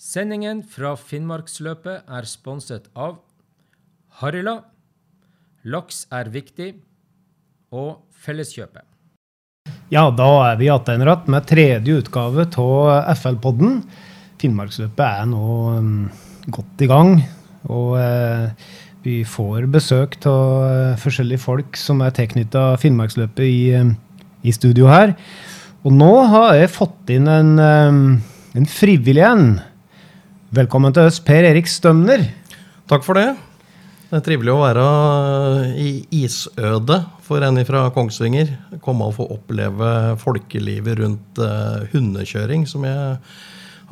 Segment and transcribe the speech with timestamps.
[0.00, 3.18] Sendingen fra Finnmarksløpet er sponset av
[4.22, 4.62] Harila,
[5.68, 6.70] Laks er viktig
[7.76, 8.86] og Felleskjøpet.
[9.92, 13.82] Ja, da er vi igjen med tredje utgave av FL-podden.
[14.40, 15.94] Finnmarksløpet er nå um,
[16.48, 17.18] godt i gang.
[17.68, 18.72] Og eh,
[19.04, 23.98] vi får besøk av eh, forskjellige folk som er tilknytta Finnmarksløpet i, um,
[24.40, 25.12] i, studio her.
[25.84, 29.50] Og nå har jeg fått inn en, en frivillig en.
[30.50, 32.24] Velkommen til oss, Per Erik Stømner.
[32.90, 33.36] Takk for det.
[34.08, 34.86] Det er trivelig å være
[35.78, 35.92] i
[36.24, 38.50] isødet for en fra Kongsvinger.
[38.82, 43.14] Komme og få oppleve folkelivet rundt uh, hundekjøring, som jeg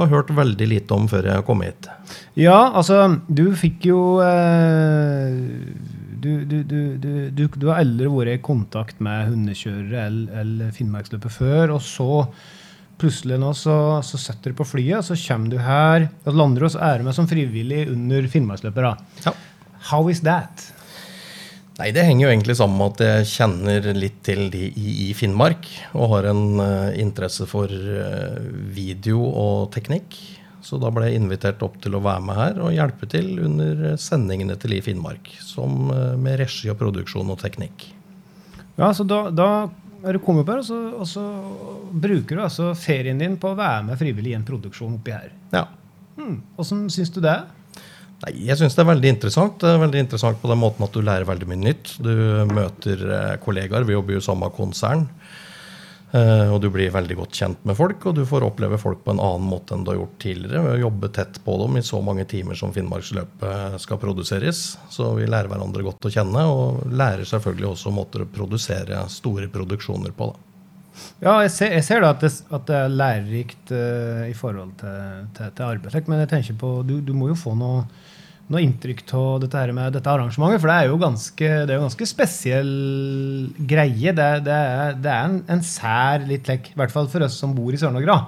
[0.00, 1.86] har hørt veldig lite om før jeg kom hit.
[2.34, 5.30] Ja, altså, du fikk jo uh,
[6.18, 11.78] du, du, du, du, har aldri vært i kontakt med hundekjørere eller, eller Finnmarksløpet før,
[11.78, 12.24] og så
[12.98, 13.76] plutselig nå så,
[14.06, 17.16] så setter du på flyet, og så kommer du her, og lander og er med
[17.16, 19.06] som frivillig under Finnmarksløpet.
[19.26, 19.34] Ja.
[19.90, 20.72] How is that?
[21.78, 25.12] Nei, Det henger jo egentlig sammen med at jeg kjenner litt til de i, i
[25.14, 25.68] Finnmark.
[25.94, 28.40] Og har en uh, interesse for uh,
[28.74, 30.18] video og teknikk.
[30.58, 33.94] Så da ble jeg invitert opp til å være med her og hjelpe til under
[34.02, 35.30] sendingene til i Finnmark.
[35.38, 37.86] Som uh, med regi og produksjon og teknikk.
[38.78, 39.48] Ja, så da, da
[40.04, 41.24] er du kommer på her, og så, og så,
[41.88, 45.32] bruker du altså ferien din på å være med frivillig i en produksjon oppi her.
[45.54, 45.64] Ja.
[46.18, 46.40] Hmm.
[46.56, 47.32] Hvordan syns du det?
[47.32, 47.84] er?
[48.24, 49.58] Nei, Jeg syns det er veldig interessant.
[49.62, 51.92] Det er veldig interessant på den måten at du lærer veldig mye nytt.
[52.02, 52.14] Du
[52.50, 53.86] møter eh, kollegaer.
[53.86, 55.06] Vi jobber jo i samme konsern.
[56.08, 59.12] Uh, og du blir veldig godt kjent med folk, og du får oppleve folk på
[59.12, 60.62] en annen måte enn du har gjort tidligere.
[60.64, 64.62] ved å jobbe tett på dem i så mange timer som Finnmarksløpet skal produseres.
[64.88, 69.50] Så vi lærer hverandre godt å kjenne, og lærer selvfølgelig også måter å produsere store
[69.52, 70.32] produksjoner på.
[70.32, 70.44] Da.
[71.22, 74.78] Ja, jeg ser, jeg ser da at det, at det, er lærerikt uh, i forhold
[74.80, 77.84] til, til, til arbeidslek, men jeg tenker på, du, du må jo få noe
[78.48, 80.62] noe inntrykk av dette, her med dette arrangementet?
[80.62, 82.72] For det er jo ganske, det er jo ganske spesiell
[83.70, 84.14] greie.
[84.16, 87.36] Det, det er, det er en, en, sær litt lekk, i hvert fall for oss
[87.40, 88.18] som bor i Sør-Norge,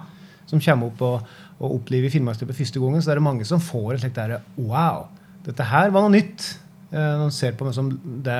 [0.50, 1.30] som kommer opp og,
[1.60, 5.08] og opplever Finnmarksløpet første gangen, så er det mange som får et slikt derre Wow!
[5.46, 6.50] Dette her var noe nytt.
[6.90, 7.90] Eh, når man ser på liksom,
[8.26, 8.36] det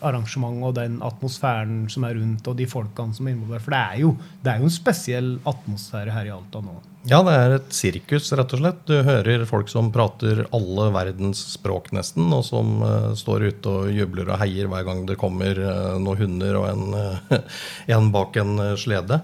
[0.00, 3.66] arrangementet og den atmosfæren som er rundt, og de folkene som er involvert.
[3.66, 6.78] For det er, jo, det er jo en spesiell atmosfære her i Alta nå.
[7.08, 8.80] Ja, det er et sirkus, rett og slett.
[8.88, 13.94] Du hører folk som prater alle verdens språk, nesten, og som uh, står ute og
[13.96, 16.98] jubler og heier hver gang det kommer uh, noen hunder og en,
[17.32, 17.40] uh,
[17.96, 19.22] en bak en slede.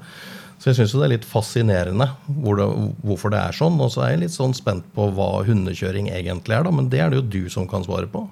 [0.56, 2.08] Så jeg syns det er litt fascinerende
[2.40, 2.70] hvor det,
[3.04, 3.76] hvorfor det er sånn.
[3.80, 6.72] Og så er jeg litt sånn spent på hva hundekjøring egentlig er, da.
[6.72, 8.24] Men det er det jo du som kan svare på.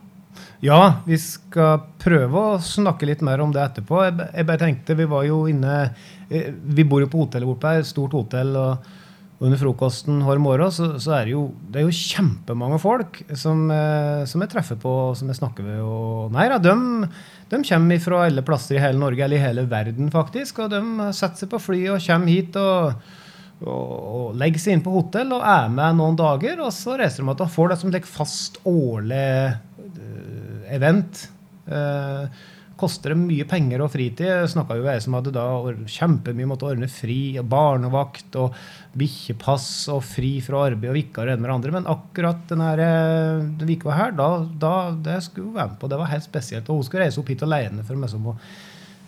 [0.64, 3.98] Ja, vi skal prøve å snakke litt mer om det etterpå.
[4.06, 5.91] Jeg, bare tenkte, Vi var jo inne
[6.30, 8.56] Vi bor jo på hotellet borte her, stort hotell.
[8.56, 8.92] og
[9.44, 13.66] under frokosten hver morgen så, så, er det jo, det er jo kjempemange folk som,
[13.74, 15.82] eh, som jeg treffer på som jeg snakker med.
[15.82, 17.10] Og, nei da, de,
[17.50, 20.62] de, kommer fra alle plasser i hele Norge, eller i hele verden, faktisk.
[20.64, 23.10] Og de setter seg på flyet og kommer hit og,
[23.66, 23.92] og,
[24.22, 26.62] og legger seg inn på hotell og er med noen dager.
[26.64, 29.28] Og så reiser de og får det som et fast årlig
[30.76, 31.28] event.
[31.64, 32.26] Uh,
[32.78, 34.26] koster det mye penger og fritid.
[34.26, 35.46] Jeg snakka jo ei som hadde da
[35.90, 38.56] kjempemye måtte ordne fri, og barnevakt og
[38.98, 41.74] bikkjepass og fri fra arbeid og vikar og en med andre.
[41.78, 44.28] Men akkurat denne, eh, uka her, da,
[44.66, 44.76] da,
[45.06, 45.90] det skulle hun være med på.
[45.90, 46.70] Det var helt spesielt.
[46.70, 47.84] Og hun skulle reise opp hit alene.
[47.84, 48.36] for meg som å,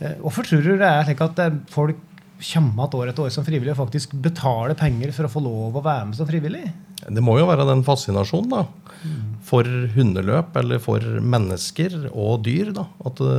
[0.00, 1.96] eh, Hvorfor tror du det er slik at eh, folk
[2.36, 5.78] kommer igjen år etter år som frivillig og faktisk betaler penger for å få lov
[5.78, 6.66] å være med som frivillig?
[7.06, 8.62] Det må jo være den fascinasjonen da,
[9.46, 12.72] for hundeløp eller for mennesker og dyr.
[12.76, 12.86] Da.
[13.08, 13.38] At det,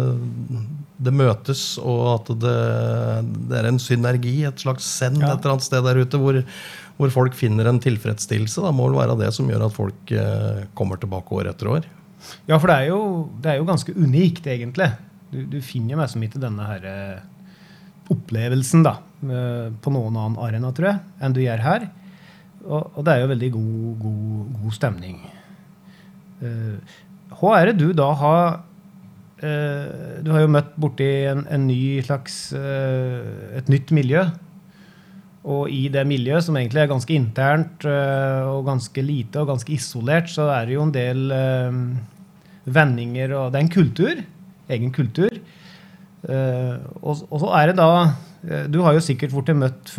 [1.07, 2.57] det møtes, og at det,
[3.52, 5.34] det, er en synergi, et slags send ja.
[5.34, 6.41] et eller annet sted der ute, hvor,
[6.97, 8.66] hvor folk finner en tilfredsstillelse.
[8.66, 11.90] Det må vel være det som gjør at folk eh, kommer tilbake år etter år.
[12.50, 13.02] Ja, for det er jo,
[13.44, 14.90] det er jo ganske unikt, egentlig.
[15.30, 17.25] Du, du finner jo som ikke denne her eh,
[18.13, 21.90] opplevelsen da, eh, på noen annen arena, tror jeg, enn du gjør her.
[22.68, 25.19] Og, og det er jo veldig god, god, god stemning.
[26.38, 26.98] Uh,
[27.38, 28.44] hva er det du da har
[29.42, 34.21] uh, Du har jo møtt borti en, en ny slags Et nytt miljø.
[35.48, 40.27] Og i det miljøet, som egentlig er ganske internt og ganske lite og ganske isolert,
[40.27, 41.21] så er det jo en del
[42.68, 44.19] vendinger og Det er en kultur.
[44.68, 45.39] Egen kultur.
[46.25, 47.92] Og, og så er det da
[48.46, 49.92] Eh, du har jo sikkert blitt møtt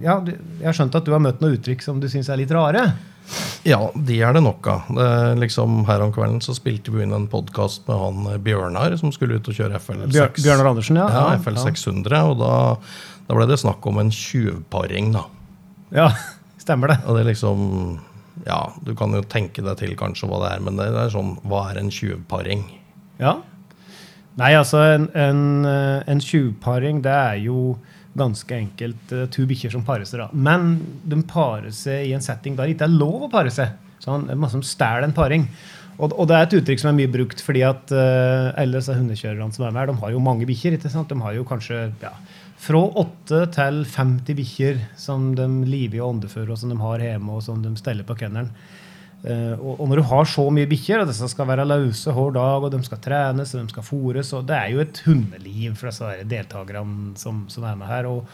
[0.00, 2.52] ja, Jeg har skjønt at du har møtt noen uttrykk som du syns er litt
[2.54, 2.86] rare?
[3.62, 4.88] Ja, de er det nok av.
[5.38, 9.12] Liksom, her om kvelden så spilte vi inn en podkast med han eh, Bjørnar som
[9.14, 10.40] skulle ut og kjøre FL6.
[10.40, 11.06] Bjørnar Andersen, ja.
[11.14, 12.16] ja FL 600.
[12.32, 12.54] Og da,
[13.28, 15.26] da, ble det snakk om en tjuvparing, da.
[15.94, 16.10] Ja,
[16.64, 17.00] Stemmer det.
[17.08, 17.60] Og det er liksom
[18.44, 21.32] Ja, du kan jo tenke deg til kanskje hva det er, men det er sånn
[21.48, 22.66] Hva er en tjuvparing?
[23.20, 23.38] Ja.
[24.40, 27.74] Nei, altså, en, en, eh, en tjuvparing, det er jo
[28.18, 30.22] ganske enkelt uh, to bikkjer som parer seg.
[30.22, 30.30] da.
[30.32, 33.76] Men de parer seg i en setting der det ikke er lov å pare seg.
[34.02, 35.44] Sånn, masse som stjeler en paring.
[36.00, 38.96] Og, og, det er et uttrykk som er mye brukt, fordi at uh, alle disse
[38.96, 40.78] hundekjørerne som er med her, de har jo mange bikkjer.
[40.78, 41.12] ikke sant?
[41.12, 42.14] De har jo kanskje ja,
[42.60, 47.36] fra 8 til 50 bikkjer som de liver og åndefører, og som de har hjemme,
[47.36, 48.50] og som de steller på kennelen.
[49.20, 52.32] Uh, og, og, når du har så mye bikkjer, og disse skal være løse hver
[52.32, 55.90] dag, og de skal trenes og de skal fôres Det er jo et hundeliv for
[55.90, 58.08] disse deltakerne som, som, er med her.
[58.08, 58.24] Og,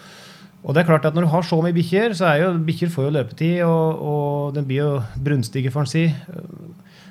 [0.63, 2.93] og, det er klart at Når du har så mye bikkjer, så er jo bikkjer
[2.95, 4.93] får jo løpetid, og, og de blir jo
[5.27, 6.05] brunstige, får en si.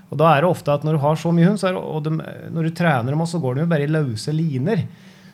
[0.07, 2.15] Og da er det ofte at når du har så mye hund, det, og de,
[2.55, 4.85] når du trener dem, så går de jo bare i løse liner.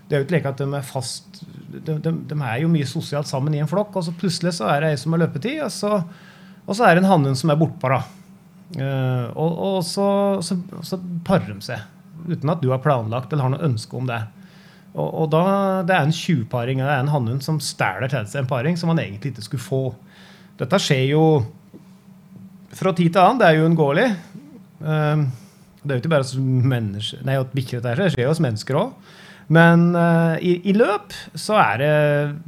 [0.10, 3.30] Det er jo ikke at de er fast de, de, de, er jo mye sosialt
[3.30, 5.70] sammen i en flokk, og så plutselig så er det ei som har løpetid, og
[5.72, 6.02] så,
[6.66, 7.94] og så er det en hannhund som er bortpå.
[7.94, 8.02] da.
[8.78, 10.08] Uh, og, og så,
[10.46, 10.56] så,
[10.88, 11.82] så, parer de seg
[12.30, 14.22] uten at du har planlagt eller har noe ønske om det.
[14.94, 15.44] Og, og da,
[15.88, 16.80] Det er en tjuvparing.
[16.84, 19.66] Det er en hannhund som stjeler til seg en paring som han egentlig ikke skulle
[19.66, 19.84] få.
[20.62, 21.24] Dette skjer jo
[22.78, 23.42] fra tid til annen.
[23.42, 24.08] Det er jo uunngåelig.
[24.82, 25.28] Uh,
[25.82, 28.96] det er jo ikke bare at bikkjer det skjer jo hos mennesker òg.
[29.52, 31.96] Men uh, i, i, løp så er det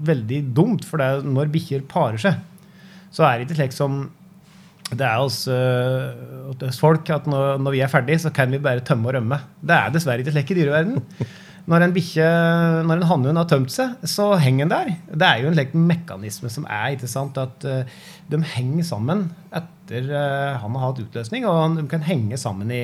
[0.08, 2.38] veldig dumt, for det, når bikkjer parer seg,
[3.14, 4.06] så er det ikke slik som
[4.92, 5.40] det er hos,
[6.60, 9.40] hos folk at når, når, vi er ferdig, så kan vi bare tømme og rømme.
[9.64, 11.00] Det er dessverre ikke slik i dyreverden.
[11.64, 12.24] Når en bikkje,
[12.84, 14.90] når en hannhund har tømt seg, så henger den der.
[15.16, 19.30] Det er jo en slik mekanisme som er ikke sant, at uh, de henger sammen
[19.48, 21.48] etter uh, han har hatt utløsning.
[21.48, 22.84] Og de kan henge sammen i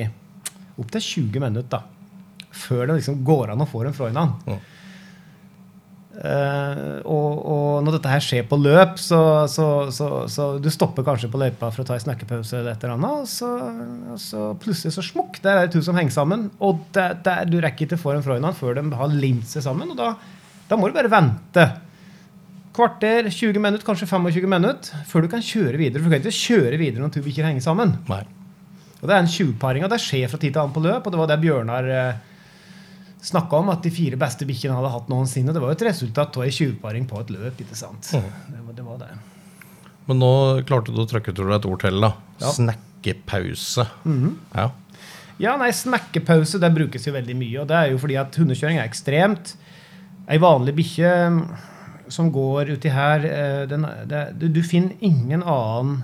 [0.80, 1.82] opptil 20 minutter da,
[2.56, 4.56] før det liksom går an å få dem fra hverandre.
[6.20, 11.06] Uh, og, og, når dette her skjer på løp, så, så, så, så du stopper
[11.06, 13.36] kanskje på løypa for å ta en snakkepause, eller et eller annet,
[14.12, 16.50] og så, plutselig så smukk, der er det to som henger sammen.
[16.60, 19.94] Og der, der, du rekker ikke foran Freuland før de har limt seg sammen.
[19.94, 20.12] Og da,
[20.68, 21.66] da, må du bare vente.
[22.76, 26.02] Kvarter, 20 minutter, kanskje 25 minutter før du kan kjøre videre.
[26.02, 27.96] For du kan ikke kjøre videre når to bikkjer henger sammen.
[28.12, 28.26] Nei.
[29.00, 31.06] Og Det er en 20-paring, og det skjer fra tid til annen på løp.
[31.06, 32.26] og det var det Bjørnar eh,
[33.20, 35.52] snakka om at de fire beste bikkjene hadde hatt noensinne.
[35.52, 37.60] Det var jo et resultat av ei tjuvparing på et løp.
[37.60, 38.12] ikke sant?
[38.16, 38.28] Mm.
[38.48, 39.08] Det, var, det, var, det
[40.08, 40.32] Men nå
[40.68, 42.00] klarte du å trykke til deg et ord til.
[42.00, 42.14] da.
[42.40, 42.52] Ja.
[42.56, 43.86] Snakkepause.
[44.04, 44.36] Mm -hmm.
[44.54, 44.70] ja.
[45.38, 47.60] ja, nei, snakkepause det brukes jo veldig mye.
[47.60, 49.56] Og det er jo fordi at hundekjøring er ekstremt.
[50.28, 51.12] Ei vanlig bikkje
[52.08, 56.02] som går uti her eh, den, det, du, du, finner ingen annen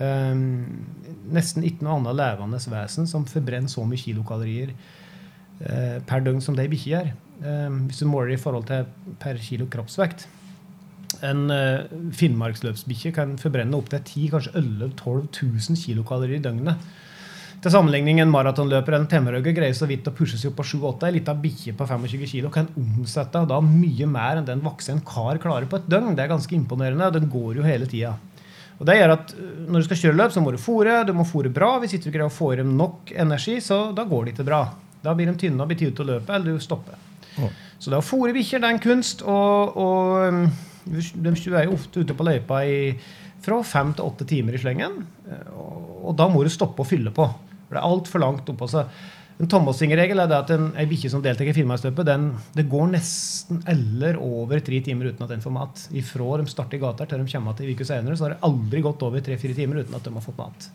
[0.00, 0.86] um,
[1.28, 4.72] Nesten ikke noe annet levende vesen som forbrenner så mye kilokalorier
[5.58, 7.08] per døgn som det ei bikkje gjør.
[7.38, 8.86] Eh, hvis du måler i forhold til
[9.22, 10.26] per kilo kroppsvekt.
[11.24, 16.90] En uh, finnmarksløpsbikkje kan forbrenne opptil 10 kanskje 11 12 000 kilokalorier i døgnet.
[17.58, 20.66] Til sammenligning en maratonløper eller en temmerhugger greier så vidt å pushe seg opp på
[20.68, 21.08] 7-8.
[21.08, 25.40] Ei lita bikkje på 25 kg kan omsette da mye mer enn den voksen kar
[25.42, 26.14] klarer på et døgn.
[26.14, 27.08] Det er ganske imponerende.
[27.08, 28.14] og Den går jo hele tida.
[28.78, 29.32] Og det gjør at
[29.66, 31.00] Når du skal kjøre løp, så må du fòre.
[31.08, 31.78] Du må fòre bra.
[31.82, 34.46] Hvis ikke du greier å få i dem nok energi, så da går det ikke
[34.52, 34.62] bra.
[35.02, 36.98] Da blir de tynne og blir tid til å løpe, eller du stopper.
[37.78, 39.22] Så det å fôre bikkjer er en kunst.
[39.22, 40.46] Og, og um,
[40.88, 42.80] de er jo ofte ute på løypa i,
[43.44, 44.98] fra fem til åtte timer i slengen.
[45.52, 47.28] Og, og, da må du stoppe å fylle på.
[47.68, 48.68] For det er altfor langt oppå.
[48.70, 48.90] seg.
[49.38, 52.08] en tommelfingerregel er det at en, en bikkje som deltar i Finnmarksløpet,
[52.56, 55.84] det går nesten eller over tre timer uten at den får mat.
[55.92, 58.42] Ifra de starter i gata til de kommer til en uke senere, så har det
[58.48, 60.70] aldri gått over tre-fire timer uten at de har fått mat.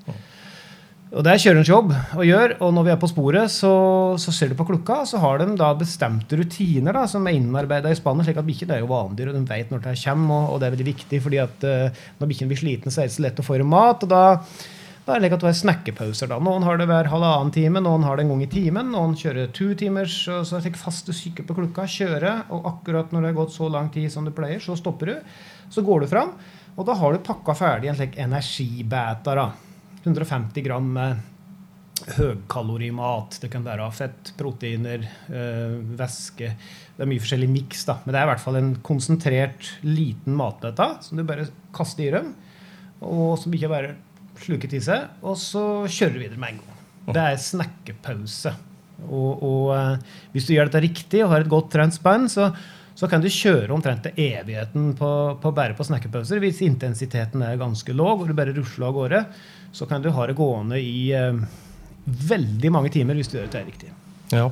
[1.14, 2.56] Og Det er kjørerens jobb å gjøre.
[2.66, 3.74] og Når vi er på sporet, så,
[4.18, 7.92] så ser du på klokka, så har de da bestemte rutiner da, som er innarbeida
[7.94, 8.26] i spannet.
[8.26, 10.32] slik at bikkjer er jo vanedyr, og de vet når det kommer.
[10.34, 13.12] Og, og, det er veldig viktig, fordi at uh, når bikkjen blir sliten, så er
[13.12, 14.08] det så lett å få i mat.
[14.08, 14.24] og da,
[15.06, 16.32] da er det at du har snakkepauser.
[16.32, 16.40] da.
[16.42, 18.90] Noen har det hver halvannen time, noen har det en gang i timen.
[18.96, 23.22] Noen kjører to timers, og så fast faste syke på klokka, kjører, og akkurat når
[23.22, 25.38] det har gått så lang tid som du pleier, så stopper du.
[25.70, 26.34] Så går du fram,
[26.74, 29.38] og da har du pakka ferdig en slik energibæta.
[29.38, 29.73] da.
[30.04, 30.92] 150 gram
[32.18, 33.38] høykalorimat.
[33.42, 36.54] Det kan være fett, proteiner, øh, væske.
[36.96, 38.00] Det er mye forskjellig miks, da.
[38.04, 42.12] Men det er i hvert fall en konsentrert, liten matbøtte som du bare kaster i
[42.16, 42.34] røm,
[43.04, 43.96] Og som ikke bare
[44.40, 45.10] sluker til seg.
[45.22, 46.78] Og så kjører du videre med en gang.
[47.14, 48.54] Det er snakkepause.
[49.10, 49.98] Og, og øh,
[50.32, 52.54] hvis du gjør dette riktig og har et godt trent spenn, så,
[52.96, 55.10] så kan du kjøre omtrent til evigheten på,
[55.42, 56.42] på bare på snakkepauser.
[56.44, 59.26] Hvis intensiteten er ganske låg og du bare rusler av gårde,
[59.74, 61.44] så kan du ha det gående i eh,
[62.06, 63.94] veldig mange timer hvis du gjør det riktig.
[64.34, 64.48] Ja.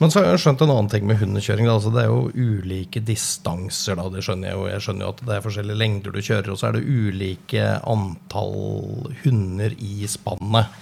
[0.00, 1.68] Men så har jeg skjønt en annen ting med hundekjøring.
[1.68, 3.98] Altså, det er jo ulike distanser.
[3.98, 4.64] da, det skjønner Jeg jo.
[4.70, 7.66] Jeg skjønner jo at det er forskjellige lengder du kjører, og så er det ulike
[7.92, 10.80] antall hunder i spannet.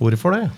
[0.00, 0.48] Hvorfor det?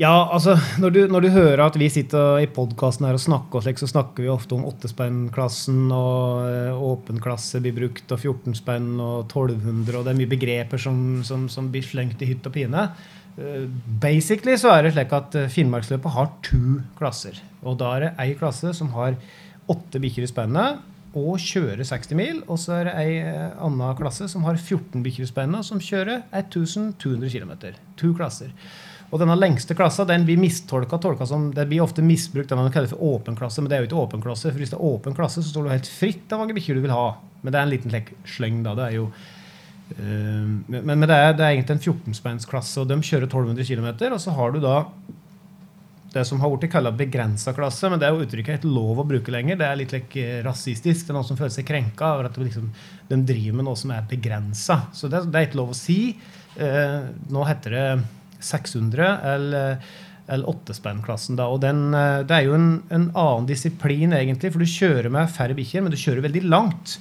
[0.00, 3.58] Ja, altså, når du, når du hører at vi sitter i podkasten her og snakker,
[3.58, 8.16] og slik, så snakker vi ofte om åttespennklassen, og eh, åpen klasse blir brukt, og
[8.16, 12.30] 14 spenn og 1200, og det er mye begreper som, som, som blir slengt i
[12.30, 12.86] hytt og pine.
[13.36, 13.68] Eh,
[14.00, 17.44] Basically så er det slik at eh, Finnmarksløpet har to klasser.
[17.60, 19.20] Og da er det ei klasse som har
[19.68, 20.80] åtte bikkjer i spennet
[21.12, 22.40] og kjører 60 mil.
[22.48, 23.18] Og så er det ei
[23.60, 27.74] anna klasse som har 14 bikkjer i spennet, som kjører 1200 km.
[28.00, 28.56] To klasser.
[29.10, 32.70] Og denne lengste klassa den blir mistolka tolka som, det blir ofte misbrukt det man
[32.70, 34.50] kaller for åpen klasse, men det er jo ikke åpen klasse.
[34.52, 36.84] for Hvis det er åpen klasse, så står du helt fritt av mange bikkjer du
[36.86, 37.08] vil ha.
[37.42, 38.76] Men det er en liten slik sleng, da.
[38.78, 39.08] Det er jo
[39.96, 43.90] eh, men, men det, er, det er egentlig en 14-spennsklasse, og de kjører 1200 km.
[44.12, 44.76] Og så har du da
[46.12, 49.08] det som har blitt kalla begrensa klasse, men det er jo uttrykket ikke lov å
[49.10, 49.58] bruke lenger.
[49.58, 51.06] Det er litt like, rasistisk.
[51.06, 52.70] Det er noen som føler seg krenka over at liksom,
[53.10, 54.84] de driver med noe som er begrensa.
[54.94, 56.00] Så det, det er ikke lov å si.
[56.62, 56.98] Eh,
[57.30, 57.84] nå heter det
[58.44, 59.92] 600 eller,
[60.30, 61.38] eller 8-spennklassen.
[61.38, 65.30] da, og eh, Det er jo en, en annen disiplin, egentlig, for du kjører med
[65.32, 66.98] færre bikkjer, men du kjører veldig langt.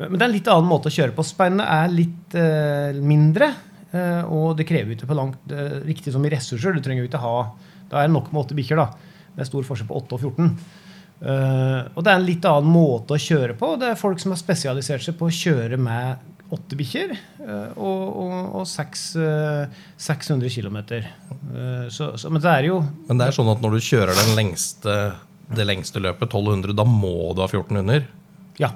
[0.00, 1.24] Men det er en litt annen måte å kjøre på.
[1.26, 3.52] Spennet er litt eh, mindre.
[3.92, 6.74] eh, og det krever ikke på langt eh, riktig som i ressurser.
[6.74, 7.36] Du trenger jo ikke ha
[7.90, 9.10] Da er det nok med åtte bikkjer, da.
[9.36, 10.48] Er stor forskjell på 8 og 14.
[11.22, 13.74] Eh, og det er en litt annen måte å kjøre på.
[13.78, 18.02] Det er folk som har spesialisert seg på å kjøre med åtte bikkjer eh, og,
[18.22, 20.78] og, og seks, eh, 600 km.
[21.88, 24.34] så, så, men det er jo Men det er sånn at når du kjører den
[24.38, 24.96] lengste,
[25.52, 28.04] det lengste løpet, 1200, da må du ha 14 hunder.
[28.60, 28.74] Ja.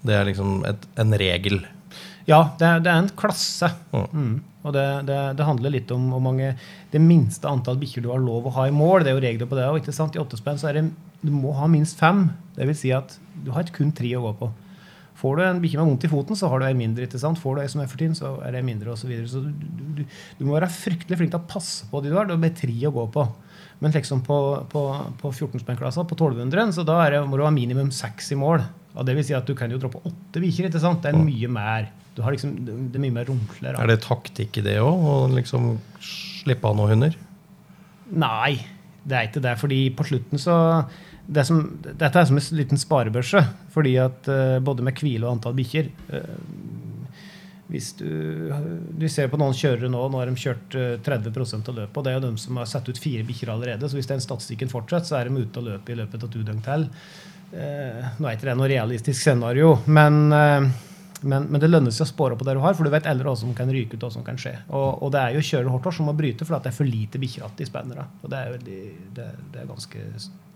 [0.00, 1.60] Det er liksom et, en regel.
[2.28, 3.70] Ja, det er, det er en klasse.
[3.92, 4.06] Mm.
[4.12, 4.32] Mm.
[4.60, 6.52] Og det, det, det handler litt om hvor mange
[6.92, 9.04] det minste antall bikkjer du har lov å ha i mål.
[9.04, 9.68] Det er jo regler på det.
[9.68, 10.16] Og ikke sant?
[10.16, 10.88] I åttespenn så er det
[11.20, 12.28] du må ha minst fem.
[12.56, 14.50] Det vil si at du har kun tre å gå på.
[15.20, 17.04] Får du en bikkje med vondt i foten, så har du ei mindre.
[17.04, 17.40] ikke sant?
[17.40, 19.04] Får du ei som er for tynn, så er det mindre osv.
[19.04, 19.28] Så, videre.
[19.28, 19.50] så du,
[19.98, 20.02] du,
[20.38, 22.28] du må være fryktelig flink til å passe på de du har.
[22.28, 23.26] Det bare tre å gå på.
[23.80, 24.38] Men liksom på,
[24.72, 24.82] på,
[25.20, 28.64] på 14-spennklassa, på 1200, så da det, må du ha minimum seks i mål.
[28.96, 30.68] Og det vil si at du kan jo droppe åtte bikkjer.
[30.68, 31.04] ikke sant?
[31.04, 31.92] Det er mye mer.
[32.16, 33.76] Du har liksom, det er mye mer rumpler.
[33.76, 35.04] Er det taktikk i det òg?
[35.04, 35.72] Å liksom
[36.04, 37.16] slippe av noen hunder?
[38.10, 38.58] Nei,
[39.04, 39.54] det er ikke det.
[39.60, 40.56] fordi på slutten så
[41.30, 43.42] det som, Dette er som en liten sparebørse.
[43.70, 46.36] fordi at eh, både med hvile og antall bikkjer eh,
[47.70, 48.50] Hvis du,
[48.98, 51.96] du ser på noen kjørere nå, nå har de kjørt eh, 30% av løpet.
[51.96, 53.88] Og det er jo de som har satt ut fire bikkjer allerede.
[53.88, 56.42] Så hvis den statistikken fortsetter, så er de ute og løper i løpet av to
[56.42, 56.88] døgn til.
[57.50, 60.66] Eh, nå er ikke det noe realistisk scenario, men eh,
[61.20, 63.28] men, men det lønner seg å spåre på det du har, for du vet aldri
[63.28, 64.04] hva som kan ryke ut.
[64.06, 64.54] Og som kan skje.
[64.68, 67.20] Og, og det er jo kjører hardt som må bryte fordi det er for lite
[67.20, 68.06] bikkjeratt i spennere.
[68.22, 68.78] Og det er, veldig,
[69.18, 70.04] det, det er ganske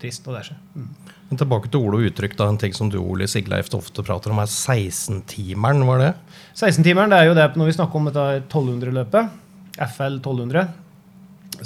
[0.01, 0.25] trist.
[0.25, 0.59] Og det skjer.
[0.73, 0.89] Mm.
[1.29, 2.37] Men tilbake til ord og uttrykk.
[2.39, 5.85] da, En ting som du Ole Sigleif ofte prater om, er 16-timeren.
[5.85, 6.13] Hva er det?
[6.55, 9.41] 16-timeren det er jo det når vi snakker om dette 1200-løpet,
[9.75, 10.69] FL 1200,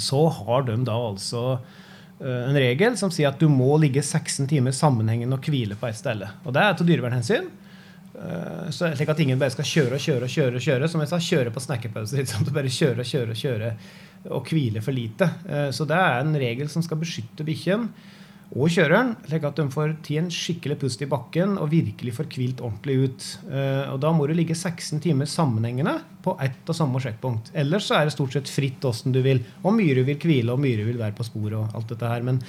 [0.02, 4.48] så har de da altså eh, en regel som sier at du må ligge 16
[4.50, 6.26] timer sammenhengende og hvile på ett sted.
[6.44, 7.48] Og det er til dyrevernhensyn.
[8.16, 10.54] Eh, Så slik at ingen bare skal kjøre og kjøre og kjøre.
[10.56, 12.18] og kjøre, Som jeg sa, kjøre på snakkepauser.
[12.22, 12.44] Liksom.
[12.56, 13.74] Bare kjøre og kjøre og kjøre
[14.30, 15.30] og hvile for lite.
[15.48, 17.88] Eh, Så det er en regel som skal beskytte bikkjen
[18.50, 22.26] og kjøreren, slik at de får tatt en skikkelig pust i bakken og virkelig får
[22.34, 23.26] hvilt ordentlig ut.
[23.48, 27.52] Eh, Og Da må du ligge 16 timer sammenhengende på ett og samme sjekkpunkt.
[27.54, 29.44] Ellers så er det stort sett fritt åssen du vil.
[29.64, 32.22] Og mye vil hvile, og mye vil være på sporet og alt dette her.
[32.26, 32.40] Men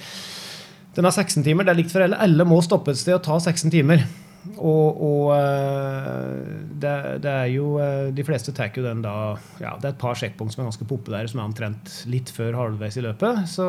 [0.96, 1.64] den har 16 timer.
[1.64, 2.18] Det er likt for alle.
[2.18, 4.02] Alle må stoppe et sted og ta 16 timer.
[4.42, 6.38] Og, og eh,
[6.82, 10.00] det, det er jo eh, De fleste tar jo den da ja, Det er et
[10.00, 13.44] par sjekkpunkt som er ganske populære, som er omtrent litt før halvveis i løpet.
[13.52, 13.68] Så,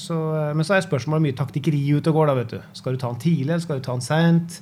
[0.00, 2.30] så, eh, men så er spørsmålet mye taktikkeri ute og går.
[2.30, 2.58] da, vet du.
[2.80, 4.60] Skal du ta den tidlig, eller skal du ta den seint?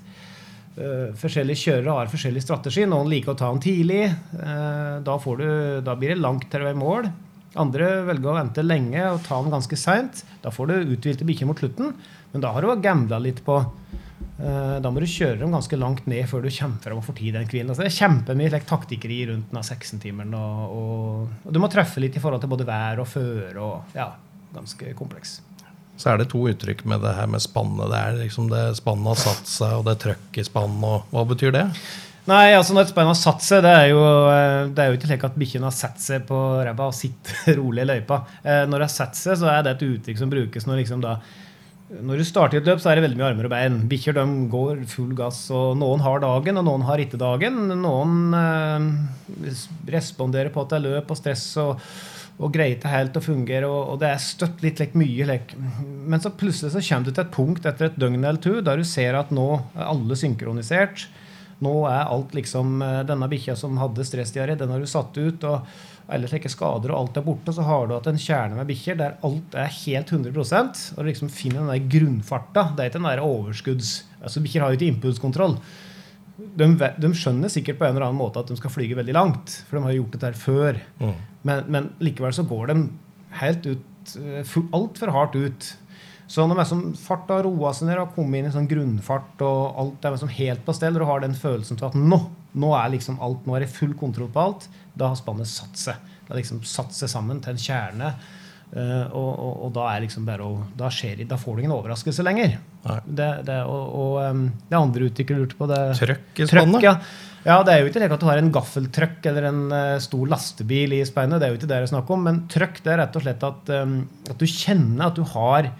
[0.78, 2.85] Uh, forskjellige kjørere har forskjellig strategi.
[2.87, 4.04] Noen liker å ta den tidlig.
[4.30, 5.49] Uh, da, du,
[5.83, 7.09] da blir det langt til du er i mål.
[7.59, 10.23] Andre velger å vente lenge og ta den ganske seint.
[10.45, 11.95] Da får du uthvilte bikkjer mot slutten,
[12.30, 13.59] men da har du gambla litt på
[14.39, 17.35] Da må du kjøre dem ganske langt ned før du kommer frem og får tid
[17.35, 17.73] den hvilen.
[17.73, 20.35] Altså, det er kjempemye like, taktikkeri rundt den 16-timeren.
[20.39, 23.57] Og, og, og, du må treffe litt i forhold til både vær og føre.
[23.59, 24.13] og ja,
[24.55, 25.41] Ganske kompleks.
[25.99, 27.91] Så er det to uttrykk med det her med spannet.
[27.91, 30.87] Det er liksom det Spannet har satt seg, og det er trøkk i spannet.
[30.87, 31.65] og Hva betyr det?
[32.29, 34.01] Nei, altså når et spann har satt seg, det er jo,
[34.77, 37.87] det er jo ikke slik at bikkjen har satt seg på ræva og sitter rolig
[37.87, 38.21] i løypa.
[38.45, 41.17] Når det har satt seg, så er det et uttrykk som brukes når liksom da
[41.88, 43.78] når du starter et løp, så er det veldig mye armer og bein.
[43.88, 45.47] Bikkjer de går full gass.
[45.54, 47.57] og Noen har dagen, og noen har ikke dagen.
[47.80, 49.54] Noen eh,
[49.95, 51.80] responderer på at det er løp og stress og,
[52.37, 55.30] og greier ikke helt å fungere, og, og det er støtt litt like, mye.
[55.33, 55.57] Like.
[55.80, 58.83] Men så plutselig så kommer du til et punkt etter et døgn eller to der
[58.83, 61.09] du ser at nå er alle synkronisert.
[61.64, 65.49] Nå er alt liksom eh, Denne bikkja som hadde stressdiaré, den har du satt ut.
[65.49, 65.64] og
[66.09, 68.97] eller slike skader og alt er borte, så har du hatt en kjerne med bikkjer
[68.97, 72.71] der alt er helt 100% og du liksom finner den der grunnfarta.
[72.73, 73.93] Det er ikke den der overskudds...
[74.23, 75.59] altså Bikkjer har jo ikke impulskontroll.
[76.38, 76.69] De,
[77.03, 79.79] de, skjønner sikkert på en eller annen måte at de skal flyge veldig langt, for
[79.79, 80.81] de har gjort dette her før.
[81.03, 81.12] Mm.
[81.50, 82.79] Men, men, likevel så går de
[83.43, 85.71] helt ut eh, altfor hardt ut.
[86.29, 89.81] Så når liksom farta har roa seg ned og kommet inn i sånn grunnfart, og
[89.83, 92.21] alt er liksom helt på stell, og du har den følelsen til at nå,
[92.61, 95.79] nå er liksom alt, nå er det full kontroll på alt, da har spannet satt
[95.79, 96.11] seg.
[96.25, 98.12] Det har liksom satt seg sammen til en kjerne.
[98.69, 101.73] Uh, og, og, og, da er liksom bare å, da, skjer, da får du ingen
[101.73, 102.59] overraskelse lenger.
[103.07, 106.85] Det, det, og, og um, det andre utviklere lurte på det Trøkk i spannet?
[106.85, 106.93] Ja.
[107.47, 107.57] ja.
[107.65, 110.99] det er jo ikke det at du har en gaffeltrøkk eller en uh, stor lastebil
[110.99, 111.41] i speinet.
[111.41, 112.29] Det er jo ikke det det er snakk om.
[112.29, 115.71] Men trøkk det er rett og slett at, um, at du kjenner at du har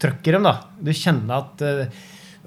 [0.00, 0.48] trøkk i dem.
[0.48, 0.54] da.
[0.80, 2.00] Du kjenner at, eh,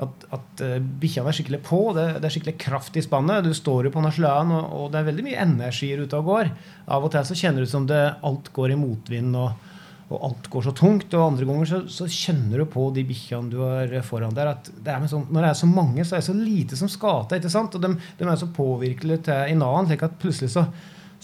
[0.05, 1.81] at, at uh, bikkjene er skikkelig på.
[1.97, 3.45] Det, det, er skikkelig kraft i spannet.
[3.45, 6.53] Du står jo på Nasjolan, og, og, det er veldig mye energier ute og går.
[6.91, 9.37] Av og til så kjenner ut som det, alt går i motvind.
[9.37, 9.67] og
[10.11, 11.13] og alt går så tungt.
[11.15, 14.67] Og andre ganger så, så kjenner du på de bikkjene du har foran der, at
[14.83, 17.47] det sånn, når det er så mange, så er det så lite som skal til.
[17.47, 20.65] Og de, de er så påvirkelige til en annen, slik at plutselig så,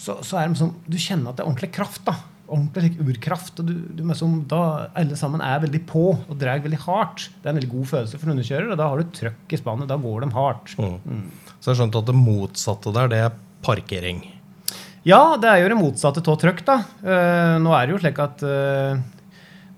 [0.00, 2.04] så, så er de sånn, du kjenner at det er ordentlig kraft.
[2.08, 2.16] da
[2.48, 3.60] ordentlig urkraft.
[3.60, 7.28] og du, du som, da Alle sammen er veldig på og drar veldig hardt.
[7.36, 8.72] Det er en veldig god følelse for en hundekjører.
[8.72, 9.90] og Da har du trøkk i spannet.
[9.90, 10.74] Da går de hardt.
[10.78, 10.96] Mm.
[11.04, 11.54] Mm.
[11.58, 14.24] Så jeg skjønte at det motsatte der, det er parkering?
[15.06, 16.64] Ja, det er jo det motsatte av trøkk.
[16.66, 16.80] da.
[17.04, 18.98] Uh, nå er det jo slik at uh,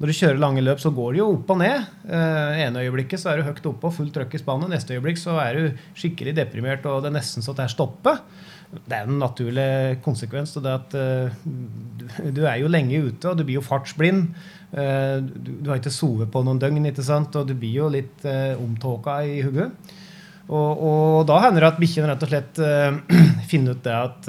[0.00, 1.90] når du kjører lange løp, så går det jo opp og ned.
[2.08, 4.72] Uh, ene øyeblikket så er du høyt oppe og fullt trøkk i spannet.
[4.72, 8.24] Neste øyeblikk så er du skikkelig deprimert, og det er nesten så det er stoppet
[8.70, 10.54] det er en naturlig konsekvens.
[10.58, 11.40] Og det at uh,
[12.30, 14.28] du, er jo lenge ute, og du blir jo fartsblind.
[14.70, 17.34] Uh, du, har ikke sovet på noen døgn, ikke sant?
[17.36, 19.70] og du blir jo litt uh, omtåka i hodet.
[20.50, 22.60] Og, og, da hender det at bikkjene rett og slett
[23.50, 24.24] finner ut det at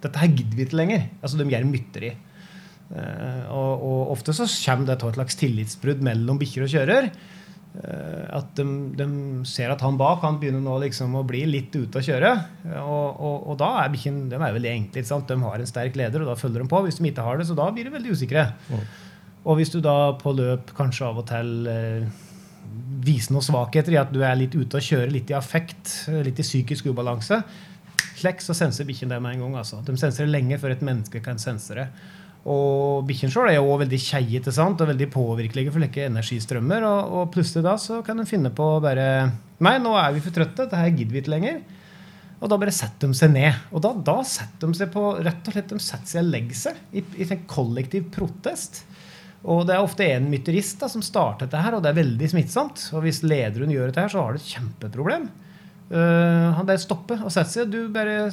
[0.00, 1.02] dette her gidder vi ikke lenger.
[1.20, 2.14] Altså, De gjør mytteri.
[2.92, 7.10] Og, og ofte så kommer det til et slags tillitsbrudd mellom bikkjer og kjører.
[7.72, 8.64] Eh, at de,
[8.98, 9.06] de,
[9.48, 12.32] ser at han bak han begynner nå liksom å bli litt ute å kjøre.
[12.82, 15.04] Og, og, og da er bikkjen de er veldig enkle.
[15.30, 16.82] De har en sterk leder, og da følger de på.
[16.86, 18.50] Hvis de ikke har det, så da blir de veldig usikre.
[18.68, 18.84] Mm.
[19.42, 22.04] Og hvis du da på løp kanskje av og til eh,
[23.02, 26.38] viser noen svakheter i at du er litt ute og kjører, litt i affekt, litt
[26.38, 27.40] i psykisk ubalanse,
[28.22, 29.56] slekk, så senser bikkjen det med en gang.
[29.64, 29.80] Altså.
[29.86, 31.88] De senser det lenge før et menneske kan sense det.
[32.42, 36.86] Og bikkjen sjøl er jo også veldig keiete og veldig påvirkelige for like energistrømmer.
[36.88, 39.06] Og, og, plutselig da så kan de finne på bare
[39.62, 40.66] Nei, nå er vi for trøtte.
[40.66, 41.60] Dette gidder vi ikke lenger.
[42.42, 43.60] Og da bare setter de seg ned.
[43.70, 46.58] Og da, da setter de seg på rett og slett de setter seg og legger
[46.58, 48.82] seg i, i en kollektiv protest.
[49.42, 52.28] Og det er ofte en mytterist da, som starter dette her, og det er veldig
[52.34, 52.88] smittsomt.
[52.94, 55.30] Og hvis lederen gjør dette her, så har du et kjempeproblem.
[55.92, 57.70] Uh, han bare stopper og setter seg.
[57.70, 58.30] Du bare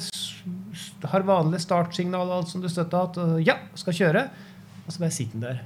[1.12, 4.24] har vanlig startsignal og alt som du støtter at ja, skal kjøre.
[4.86, 5.62] Og så bare sitter han der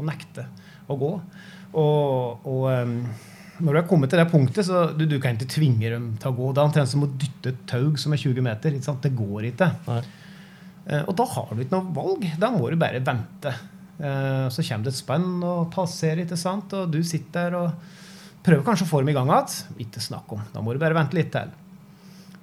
[0.00, 0.48] og nekter
[0.90, 1.10] å gå.
[1.78, 2.96] Og, og um,
[3.60, 6.32] når du er kommet til det punktet, så du, du kan ikke tvinge dem til
[6.32, 6.50] å gå.
[6.52, 8.78] Det er omtrent som å dytte et tau som er 20 meter.
[9.04, 9.70] Det går ikke.
[9.86, 12.26] Uh, og da har du ikke noe valg.
[12.40, 13.54] Da må du bare vente.
[14.00, 16.72] Uh, så kommer det et spenn og passerer, ikke sant?
[16.76, 17.98] og du sitter der og
[18.44, 19.82] prøver kanskje å få dem i gang igjen.
[19.86, 20.46] Ikke snakk om.
[20.54, 21.52] Da må du bare vente litt til.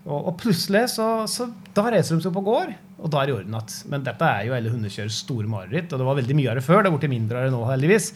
[0.07, 3.27] Og, og plutselig så, så, da reiser de seg opp og går, og da er
[3.27, 3.73] det i orden igjen.
[3.91, 6.63] Men dette er jo alle hundekjørers store mareritt, og det var veldig mye av det
[6.65, 6.83] før.
[6.83, 8.13] Det er blitt mindre av det nå, heldigvis.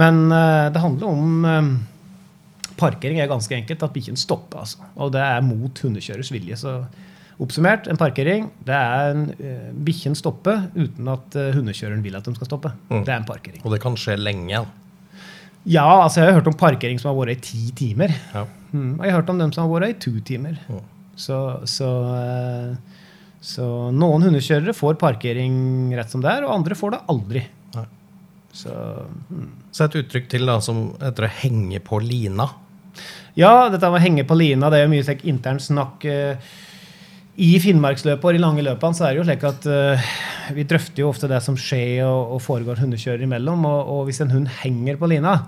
[0.00, 1.72] Men uh, det handler om um,
[2.80, 4.62] Parkering er ganske enkelt at bikkjen stopper.
[4.64, 4.84] Altså.
[4.96, 6.56] Og det er mot hundekjørers vilje.
[6.62, 6.76] Så
[7.42, 12.28] oppsummert, en parkering det er en uh, bikkjen stopper uten at uh, hundekjøreren vil at
[12.28, 12.72] de skal stoppe.
[12.88, 13.02] Mm.
[13.02, 13.64] Det er en parkering.
[13.64, 14.64] Og det kan skje lenge?
[15.62, 18.12] Ja, altså jeg har hørt om parkering som har vært i ti timer.
[18.34, 18.48] Ja.
[18.72, 20.56] Mm, og jeg har hørt om dem som har vært i to timer.
[20.66, 20.82] Mm.
[21.22, 21.38] Så,
[21.70, 23.00] så, eh,
[23.42, 25.54] så, noen hundekjørere får parkering
[25.96, 27.44] rett som det er, og andre får det aldri.
[28.52, 28.72] Så,
[29.30, 29.46] hmm.
[29.72, 32.50] så, et uttrykk til da, som heter henge på lina.
[33.38, 36.04] Ja, dette med å henge på lina det er jo mye slik internt snakk.
[36.04, 36.52] Eh,
[37.40, 40.10] I Finnmarksløpet og i lange løpene så er det jo slik at uh,
[40.52, 43.64] vi drøfter jo ofte det som skjer og, og foregår hundekjører imellom.
[43.64, 45.38] Og, og, hvis en hund henger på lina,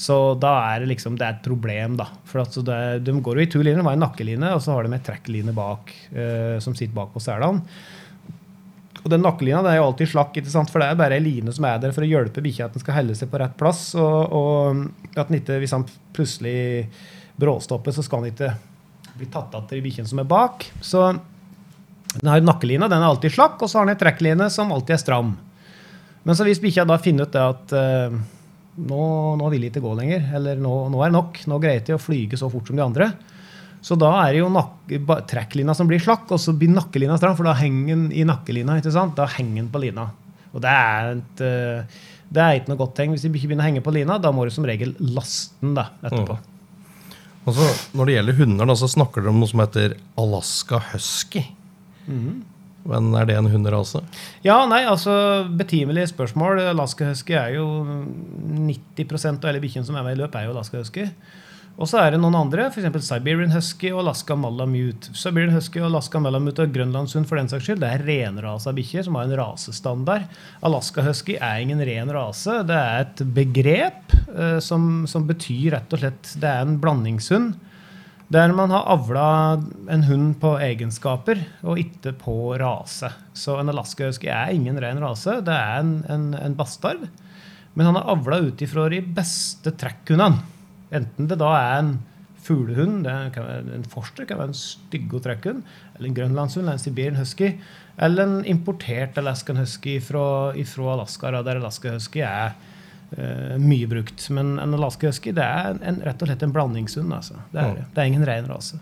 [0.00, 2.06] så da er det liksom det er et problem, da.
[2.24, 3.82] For altså det, De går jo i to linjer.
[3.82, 7.10] De har en nakkeline, og så har de en trekkline bak eh, som sitter bak
[7.12, 7.60] på selene.
[9.00, 10.72] Og den nakkelina det er jo alltid slakk, ikke sant?
[10.72, 12.82] for det er bare ei line som er der for å hjelpe bikkja at den
[12.82, 13.90] skal helle seg på rett plass.
[14.00, 15.86] Og, og at den ikke, hvis han
[16.16, 16.56] plutselig
[17.40, 18.50] bråstopper, så skal han ikke
[19.20, 20.68] bli tatt igjen i bikkjen som er bak.
[20.80, 21.04] Så
[22.16, 24.96] Den har nakkelina, den er alltid slakk, og så har den ei trekkline som alltid
[24.96, 25.36] er stram.
[26.24, 28.20] Men så hvis bikkja da finner ut det at uh,
[28.88, 29.02] nå,
[29.40, 31.96] nå, vil de ikke gå lenger, eller nå, nå er det nok, nå greier de
[31.96, 33.10] å flyge så fort som de andre,
[33.80, 37.48] så da er det jo trekklina som blir slakk, og så blir nakkelina stram, for
[37.48, 38.76] da henger den i nakkelina.
[38.76, 39.16] ikke sant?
[39.16, 40.10] Da henger den på lina.
[40.52, 43.14] Og det er, et, uh, det er ikke noe godt tegn.
[43.14, 45.72] Hvis de ikke begynner å henge på lina, da må du som regel laste den
[45.78, 46.36] da, etterpå.
[46.36, 47.16] Mm.
[47.48, 50.82] Og så, når det gjelder hunder, da, så snakker dere om noe som heter Alaska
[50.90, 51.46] husky.
[52.04, 52.42] Mm.
[52.90, 54.02] Men er det en hunderase?
[54.46, 55.14] Ja, nei, altså
[55.56, 56.62] Betimelig spørsmål.
[56.72, 60.56] Alaska husky er jo 90 av alle bikkjene som er med i løp, er jo
[60.56, 61.08] Alaska husky.
[61.80, 63.06] Og så er det noen andre, f.eks.
[63.06, 65.14] Siberian Husky og Alaska Malamute.
[65.16, 69.06] Siberian Husky og Alaska Malamute og Grønlandshund for den saks skyld, det er renrasa bikkjer
[69.06, 70.26] som har en rasestandard.
[70.66, 72.58] Alaska Husky er ingen ren rase.
[72.68, 77.56] Det er et begrep eh, som, som, betyr rett og slett Det er en blandingshund.
[78.30, 79.58] Der man har avla
[79.90, 83.10] en hund på egenskaper og ikke på rase.
[83.34, 85.40] Så en Alaska Husky er ingen ren rase.
[85.42, 87.08] Det er en, en, en bastarv.
[87.74, 90.44] Men han er avla ut ifra de beste trekkhundene.
[90.94, 91.92] Enten det da er en
[92.40, 95.60] fuglehund, en forster, kan være en stygg og trekkhund,
[95.96, 97.52] eller en grønlandshund, eller en sibirian husky,
[98.00, 102.54] eller en importert alaskan husky fra Alaska, der Alaska husky er
[103.16, 104.28] uh, mye brukt.
[104.34, 107.12] Men en alaska husky det er en, rett og slett en blandingshund.
[107.16, 107.40] Altså.
[107.52, 108.80] Det, er, det er ingen ren rase.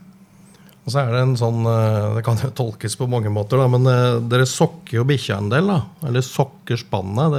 [0.89, 3.67] Og så er Det en sånn, eh, det kan jo tolkes på mange måter, da,
[3.69, 5.69] men eh, dere sokker jo bikkja en del.
[5.69, 7.37] da, Eller sokker spannet.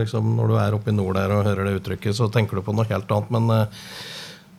[0.00, 2.64] liksom, Når du er oppe i nord der og hører det uttrykket, så tenker du
[2.66, 3.30] på noe helt annet.
[3.30, 3.68] Men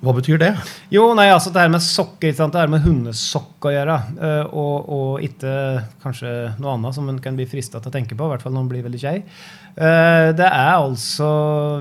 [0.02, 0.50] hva betyr det?
[0.90, 3.98] Jo, nei, altså Det her med sokker, det her med hundesokk å gjøre.
[4.50, 5.52] Og, og ikke
[6.02, 8.56] kanskje noe annet som en kan bli frista til å tenke på, i hvert fall
[8.56, 9.20] når en blir veldig kjei.
[9.72, 11.28] Eh, det er altså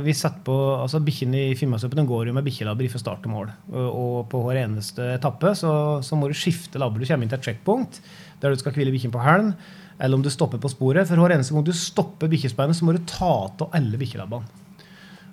[0.04, 3.50] Vi setter på altså Bikkjene i Finnmarksløpet går jo med bikkjelabber fra start til mål.
[3.72, 5.72] Og på hver eneste etappe så,
[6.04, 7.00] så må du skifte labber.
[7.00, 8.02] Du kommer inn til et checkpunkt
[8.40, 9.50] der du skal hvile bikkjen på hælen,
[10.00, 11.08] eller om du stopper på sporet.
[11.08, 14.60] For hver eneste gang du stopper bikkjespeinet, så må du ta av alle bikkjelabbene.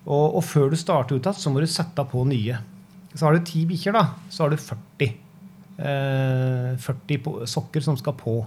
[0.08, 2.60] Og, og, før du starter ut igjen, så må du sette på nye.
[3.17, 5.10] Så har du ti bikkjer, da, så har du 40.
[5.77, 8.38] Eh, 40 på, sokker som skal på.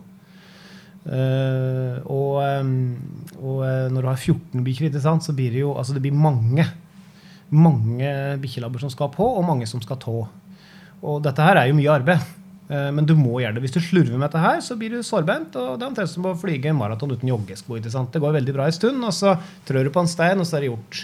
[1.00, 2.72] Eh, og, um,
[3.40, 6.66] og, uh, når du har 14 bikkjer, så blir det jo altså det blir mange
[7.50, 10.20] mange bikkjelabber som skal på, og mange som skal tå.
[11.00, 12.28] Og dette her er jo mye arbeid.
[12.70, 13.64] Uh, men du må gjøre det.
[13.64, 15.56] Hvis du slurver med dette her, så blir du sårbent.
[15.59, 17.80] Og det er omtrent som å flyge en maraton uten joggesko.
[17.80, 19.35] Det går veldig bra en stund, og så
[19.66, 21.02] trør du på en stein, og så er det gjort.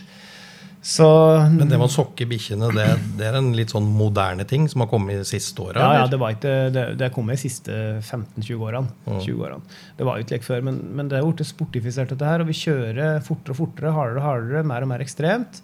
[0.87, 1.07] Så,
[1.51, 2.85] Men det med å sokke bikkjene, det,
[3.19, 5.83] det, er en litt sånn moderne ting som har kommet de siste åra?
[5.83, 8.95] Ja, ja, det, var ikke, det, det kom de siste 15-20 årene.
[9.11, 9.59] Årene.
[9.99, 12.45] Det var jo ikke lek før, men, men det er blitt sportifisert, dette her.
[12.45, 15.59] Og vi kjører fortere og fortere, hardere og hardere, mer og mer ekstremt.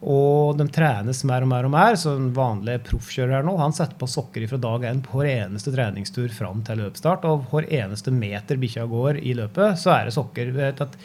[0.00, 2.00] Og de trenes mer og mer og mer.
[2.00, 5.34] Så en vanlig proffkjører her nå, han setter på sokker fra dag én på hver
[5.34, 7.28] eneste treningstur fram til løpsstart.
[7.28, 10.56] Og hver eneste meter bikkja går i løpet, så er det sokker.
[10.56, 10.96] Vet at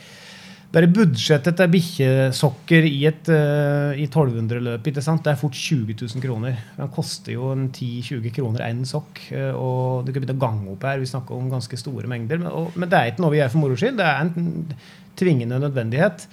[0.72, 6.62] bare budsjettet til bikkjesokker i et uh, 1200-løp det er fort 20 000 kroner.
[6.78, 9.20] Den koster jo 10-20 kroner én sokk.
[9.34, 11.02] Uh, og Du kan begynne å gange opp her.
[11.04, 12.40] Vi snakker om ganske store mengder.
[12.40, 14.00] Men, og, men det er ikke noe vi gjør for moro skyld.
[14.00, 14.74] Det er en
[15.20, 16.26] tvingende nødvendighet.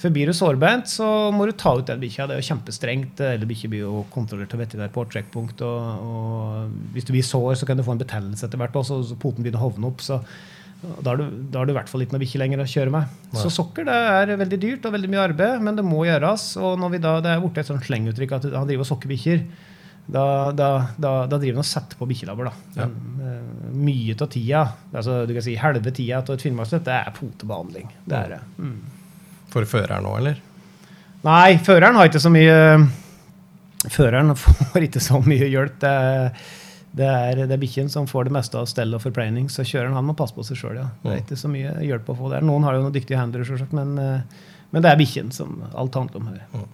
[0.00, 2.26] For blir du sårbeint, så må du ta ut den bikkja.
[2.26, 3.20] Det er jo kjempestrengt.
[3.20, 5.60] Eller bikkja blir jo kontrollert av veterinær på trekkpunkt.
[5.60, 9.02] Og, og, hvis du blir sår, så kan du få en betennelse etter hvert også,
[9.12, 10.02] så poten begynner å hovne opp.
[10.08, 10.22] så
[11.00, 12.92] da har, du, da har du i hvert fall ikke noe bikkje lenger å kjøre
[12.94, 13.12] med.
[13.32, 13.42] Nei.
[13.42, 16.48] Så sokker det er veldig dyrt og veldig mye arbeid, men det må gjøres.
[16.60, 19.12] Og når vi da, det er blitt et sånt slenguttrykk at han driver og sokker
[19.12, 19.44] bikkjer,
[20.04, 20.70] da, da,
[21.00, 22.50] da, da, driver han og setter på bikkjelabber.
[22.76, 22.88] Ja.
[22.88, 27.14] Uh, mye av tida, altså du kan si halve tida av et finnmarksløp, det er
[27.16, 27.88] potebehandling.
[28.04, 28.42] Det er det.
[28.58, 28.76] Mm.
[29.54, 30.42] For føreren òg, eller?
[31.24, 32.58] Nei, føreren har ikke så mye
[33.92, 35.74] Føreren får ikke så mye hjelp.
[35.82, 36.52] Det er
[36.94, 39.96] det er, det er bikkjen som får det meste av stell og forpleining, så kjøreren
[39.98, 40.78] han må passe på seg sjøl.
[40.78, 40.86] Ja.
[41.02, 42.44] Det er ikke så mye hjelp å få der.
[42.46, 45.98] Noen har jo noen dyktige handlere, selvsagt, men, eh, men, det er bikkjen som alt
[45.98, 46.40] handler om her.
[46.54, 46.64] Mm.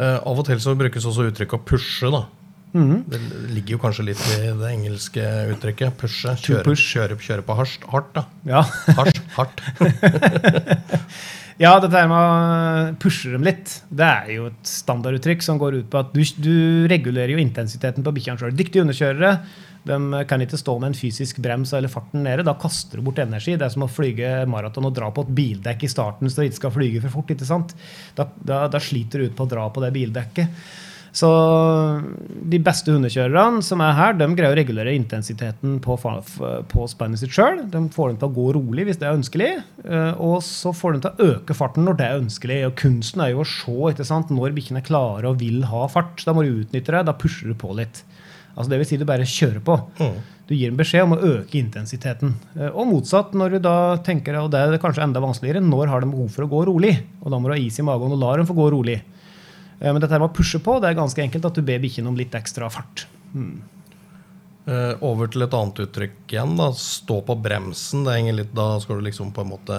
[0.00, 2.10] Uh, av og til så brukes også uttrykket å pushe.
[2.10, 2.24] da.
[2.72, 3.02] Mm.
[3.10, 3.20] Det
[3.52, 5.94] ligger jo kanskje litt i det engelske uttrykket.
[6.00, 6.34] Pushe.
[6.40, 6.86] Kjøre, push.
[6.94, 8.24] kjøre, kjøre på hardt, hardt, da.
[8.48, 8.64] Ja.
[8.98, 9.22] Hardt.
[9.36, 9.62] hardt.
[11.60, 15.90] Ja, dette med å pushe dem litt, det er jo et standarduttrykk som går ut
[15.92, 18.54] på at du, du regulerer jo intensiteten på bikkjene sjøl.
[18.56, 19.34] Dyktige underkjørere
[19.84, 22.46] de kan ikke stå med en fysisk brems eller farten nede.
[22.48, 23.58] Da kaster du bort energi.
[23.60, 26.48] Det er som å flyge maraton og dra på et bildekk i starten så du
[26.48, 27.34] ikke skal flyge for fort.
[27.36, 27.76] ikke sant?
[28.16, 30.60] Da, da, da sliter du ut på å dra på det bildekket.
[31.12, 31.26] Så
[32.50, 35.96] de beste hundekjørerne som er her, de greier å regulere intensiteten på,
[36.70, 37.64] på spannet sitt sjøl.
[37.72, 39.50] De får dem til å gå rolig hvis det er ønskelig,
[39.84, 42.60] eh, og så får den til å øke farten når det er ønskelig.
[42.70, 46.22] Og kunsten er jo å se sant, når bikkjene er klare og vil ha fart.
[46.26, 47.04] Da må du utnytte det.
[47.10, 48.04] Da pusher du på litt.
[48.54, 49.76] Altså det vil si du bare kjører på.
[50.50, 52.32] Du gir en beskjed om å øke intensiteten.
[52.58, 56.02] Eh, Og motsatt, når du da tenker, og det er kanskje enda vanskeligere, når har
[56.06, 56.96] de behov for å gå rolig?
[57.22, 59.00] Og da må du ha is i magen og la dem få gå rolig.
[59.80, 62.06] Eh, Men dette med å pushe på, det er ganske enkelt at du ber bikkjen
[62.10, 63.06] om litt ekstra fart.
[63.32, 63.60] Hmm.
[65.00, 66.52] over til et annet uttrykk igjen.
[66.58, 68.04] da, Stå på bremsen.
[68.04, 69.78] det henger litt, Da skal du liksom på en måte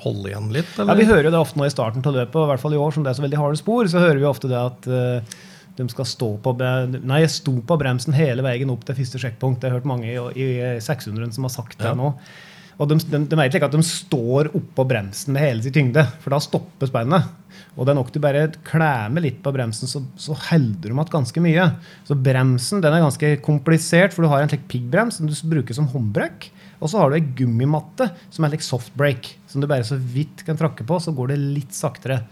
[0.00, 0.70] holde igjen litt?
[0.78, 0.94] Ja.
[0.94, 2.80] Vi hører jo det ofte nå i starten av løpet, og i hvert fall i
[2.80, 5.36] år som det er så veldig harde spor, så hører vi ofte det at uh,
[5.76, 6.54] de skal stå på
[7.02, 9.64] Nei, jeg sto på bremsen hele veien opp til første sjekkpunkt.
[9.64, 11.94] Jeg har hørt mange i, i 600 som har sagt det Ja.
[11.98, 12.14] nå.
[12.82, 16.02] Og de, de, de vet ikke at de står oppå bremsen med hele sin tyngde,
[16.22, 17.28] for da stopper spennet.
[17.76, 21.12] Og det er nok du bare klemmer litt på bremsen, så, så holder de igjen
[21.14, 21.68] ganske mye.
[22.08, 25.78] Så bremsen den er ganske komplisert, for du har en slik piggbrems som du bruker
[25.78, 26.50] som håndbrekk.
[26.82, 30.42] Og så har du ei gummimatte som er like softbreak, som du bare så vidt
[30.44, 32.24] kan tråkke på, så går det litt saktere.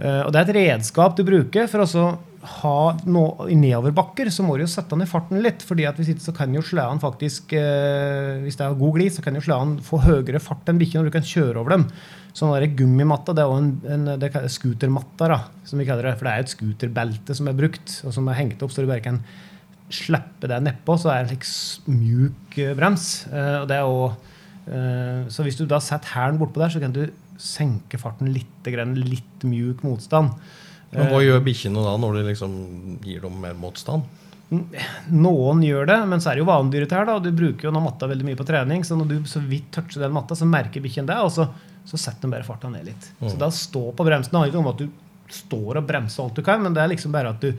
[0.00, 2.06] Eh, og det er et redskap du bruker for å så
[2.44, 2.78] ha
[3.08, 5.62] no, I nedoverbakker så må du jo sette ned farten litt.
[5.64, 9.14] fordi at hvis ikke så kan jo sleden faktisk eh, Hvis det er god glid,
[9.14, 11.86] så kan jo sleden få høyere fart enn bikkja når du kan kjøre over dem.
[12.34, 16.10] Sånn der gummimatta, det er også en, en det er scootermatta, da, som vi kaller
[16.10, 16.16] det.
[16.18, 18.90] For det er et scooterbelte som er brukt, og som er hengt opp, så du
[18.90, 19.22] bare kan
[19.94, 20.98] slippe det nedpå.
[20.98, 23.08] Så er det en slik mjuk eh, brems.
[23.30, 24.34] Eh, og det er også,
[24.66, 27.06] eh, så hvis du da setter hælen bortpå der, så kan du
[27.40, 30.34] senke farten litt, litt mjuk motstand.
[30.94, 32.52] Men Hva gjør bikkjene da, når du liksom
[33.04, 34.04] gir dem mer motstand?
[35.10, 37.06] Noen gjør det, men så er det jo vanedyret her.
[37.08, 39.70] da, Du bruker jo nå matta veldig mye på trening, så når du så vidt
[39.74, 41.48] toucher den matta, så merker bikkjen det, og så,
[41.88, 43.08] så setter den bare farta ned litt.
[43.24, 44.30] Så da stå på bremsen.
[44.30, 46.92] Det handler ikke om at du står og bremser alt du kan, men det er
[46.92, 47.56] liksom bare at du,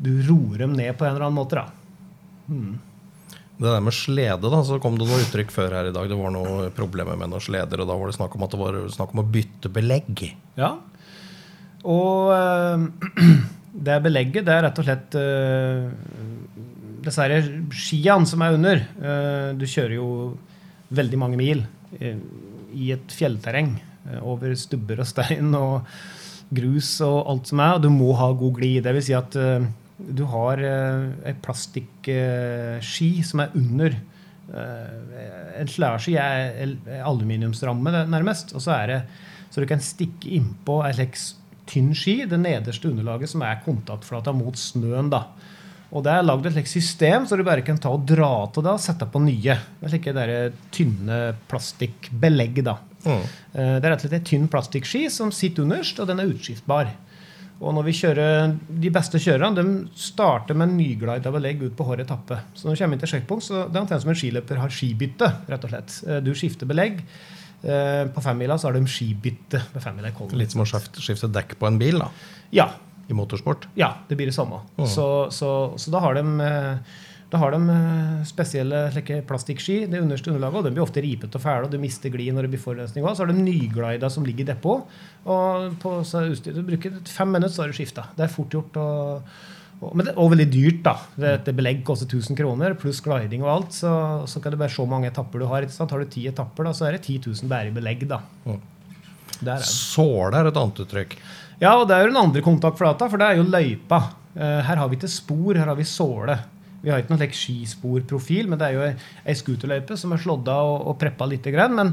[0.00, 1.60] du roer dem ned på en eller annen måte.
[1.60, 1.68] da.
[3.60, 6.06] Det der med slede, da, så kom det noe uttrykk før her i dag.
[6.08, 8.60] Det var noe problemer med noen sleder, og da var det snakk om at det
[8.62, 10.22] var snakk om å bytte belegg.
[10.56, 10.78] Ja.
[11.88, 13.30] Og eh,
[13.86, 15.86] det belegget, det er rett og slett uh,
[17.04, 17.26] disse
[17.74, 18.82] skiene som er under.
[19.00, 20.08] Eh, du kjører jo
[20.94, 21.62] veldig mange mil
[21.98, 22.18] eh,
[22.76, 25.88] i et fjellterreng eh, over stubber og stein og
[26.50, 28.82] grus og alt som er, og du må ha god glid.
[28.84, 29.68] Det vil si at eh,
[30.00, 33.98] du har ei plastikkski som er under.
[34.50, 35.18] Eh,
[35.60, 39.02] en slærski er aluminiumsramme nærmest, og så er det
[39.50, 41.16] så du kan stikke innpå ei slik
[41.70, 45.10] tynn ski, det nederste underlaget som er kontaktflata mot snøen.
[45.12, 45.24] da.
[45.90, 48.62] Og det er lagd et slikt system så du bare kan ta og dra til
[48.62, 49.56] det og sette på nye.
[49.80, 52.62] Det er slike der tynne plastikkbelegg.
[52.64, 52.76] da.
[53.04, 53.22] Mm.
[53.54, 56.30] Eh, Det er rett og slett en tynn plastikkski som sitter underst, og den er
[56.30, 56.90] utskiftbar.
[57.60, 62.00] Og når vi kjører, De beste kjørerne de starter med nyglida belegg ut på hver
[62.00, 62.38] etappe.
[62.54, 64.68] Så når du kommer inn til sjekkpunkt, så det er omtrent som en skiløper har
[64.70, 65.28] skibytte.
[65.48, 66.08] rett og slett.
[66.08, 67.02] Eh, Du skifter belegg.
[67.62, 69.62] Eh, På femmila så har de skibytte.
[69.74, 70.10] med femmila.
[70.32, 72.08] Litt som å skifte, dekk på en bil da,
[72.52, 72.70] Ja,
[73.08, 73.66] i motorsport.
[73.76, 74.62] ja, det blir det samme.
[74.78, 74.86] Mm.
[74.86, 76.78] Så, så, så da har de, eh,
[77.30, 78.90] da har de eh, spesielle
[79.26, 82.32] plastikkski, det underste underlaget, og de blir ofte ripete og fæle, og du mister glid
[82.34, 83.04] når det blir forurensning.
[83.04, 84.86] Og Så har de nyglida som ligger i depot.
[85.26, 88.06] Og på så er utstyr, du bruker fem minutter, så har du skifta.
[88.16, 88.76] Det er fort gjort.
[88.76, 89.22] Og,
[89.80, 90.80] men det også veldig dyrt.
[90.84, 90.92] da.
[91.16, 93.72] Det, det belegg koster 1000 kroner, pluss gliding og alt.
[93.72, 93.92] Så,
[94.28, 95.64] så kan det være så mange etapper du har.
[95.64, 98.04] Har du ti etapper, da, så er det 10 000 bare i belegg.
[98.10, 98.18] da.
[98.44, 98.60] Mm.
[99.40, 99.70] Der er det.
[99.72, 101.16] Såle er et annet uttrykk.
[101.60, 104.02] Ja, og det er jo den andre kontaktflata, for det er jo løypa.
[104.36, 106.36] Eh, Her har vi ikke spor, her har vi såle.
[106.80, 108.84] Vi har ikke noen like, skisporprofil, men det er jo
[109.28, 111.44] ei- scooterløype som er slått av og, og preppa litt.
[111.52, 111.74] grann.
[111.76, 111.90] Men,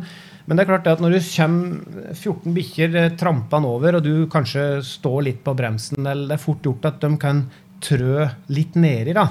[0.48, 4.04] men det er klart det at når du kommer 14 bikkjer eh, trampende over, og
[4.06, 7.46] du kanskje står litt på bremsen, eller det er fort gjort at de kan
[7.84, 9.28] trø litt nedi, da.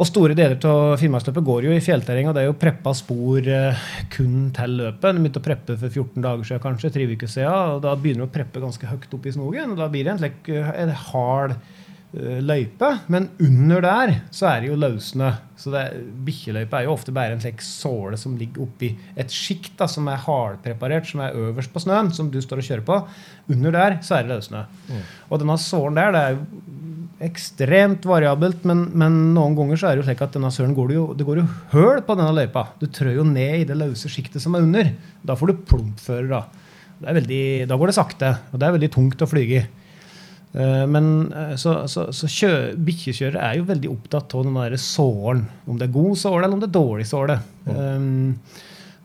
[0.00, 3.44] Og store deler av Finnmarksløpet går jo i fjellterreng, og det er jo preppa spor
[3.52, 3.82] eh,
[4.14, 5.10] kun til løpet.
[5.12, 8.24] De begynte å preppe for 14 dager siden, kanskje, tre uker siden, og da begynner
[8.24, 9.74] de å preppe ganske høyt opp i snogen.
[9.74, 14.48] og Da blir det en, slik, eh, en hard eh, løype, men under der så
[14.54, 15.34] er det jo løssnø.
[15.60, 20.08] Så det er- jo ofte bare en slik såle som ligger oppi et sjikt som
[20.08, 23.06] er hardpreparert, som er øverst på snøen, som du står og kjører på.
[23.50, 24.64] Under der så er det løssnø.
[25.30, 26.46] Og denne sålen der, det er jo
[27.20, 30.88] ekstremt variabelt, men, men noen ganger så er det jo slik at denne søren går
[30.88, 32.62] det jo, det går jo høl på denne løypa.
[32.80, 34.88] Du trør jo ned i det løse sjiktet som er under.
[35.26, 36.30] Da får du plumpfører.
[36.32, 36.42] da.
[37.00, 39.66] Det veldig, da går det sakte, og det er veldig tungt å flyge i.
[40.52, 42.50] Eh, Men eh, så, så, så
[42.88, 45.46] bikkjekjørere er jo veldig opptatt av den der sålen.
[45.68, 47.38] Om det er god såle, eller om det er dårlig såle.
[47.68, 48.36] Um,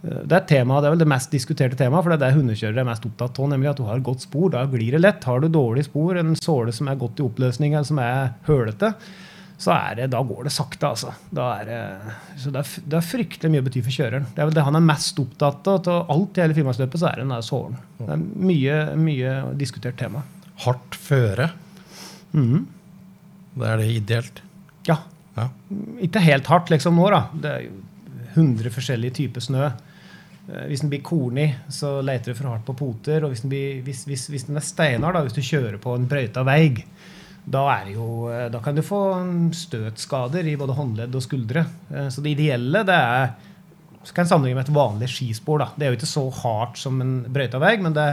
[0.06, 2.84] det er tema, det er vel det mest diskuterte temaet, for det er det hundekjørere
[2.84, 4.52] er mest opptatt av, nemlig at du har et godt spor.
[4.54, 5.24] Da glir det lett.
[5.26, 8.92] Har du dårlig spor, en såle som er godt i oppløsning, eller som er hølete,
[9.58, 11.14] så er det, da går det sakte, altså.
[11.34, 11.80] Da er det,
[12.44, 14.28] så det er, det er fryktelig mye å bety for kjøreren.
[14.36, 15.80] Det er vel det han er mest opptatt av.
[15.88, 17.78] Til alt i hele Finnmarksløpet, så er det den der sålen.
[18.02, 20.26] Det er mye, mye diskutert tema.
[20.66, 21.50] Hardt føre.
[22.36, 22.66] Mhm.
[23.56, 24.42] Det er det ideelt.
[24.90, 25.00] Ja.
[25.40, 25.48] Ja.
[26.04, 27.24] Ikke helt hardt liksom nå, da.
[27.32, 27.76] Det er jo
[28.36, 29.70] 100 forskjellige typer snø.
[30.50, 33.24] Eh, Hvis den blir kornig, så leter du for hardt på poter.
[33.26, 36.08] Og hvis den, blir, hvis, hvis, hvis den er steinar, hvis du kjører på en
[36.12, 36.84] brøyta vei,
[37.46, 39.02] da, er jo, eh, da kan du få
[39.54, 41.66] støtskader i både håndledd og skuldre.
[41.94, 43.36] Eh, Så det ideelle det er
[44.06, 45.58] så kan jeg sammenligne med et vanlig skispor.
[45.64, 45.66] da.
[45.76, 48.04] Det er jo ikke så hardt som en brøyta vei, men det,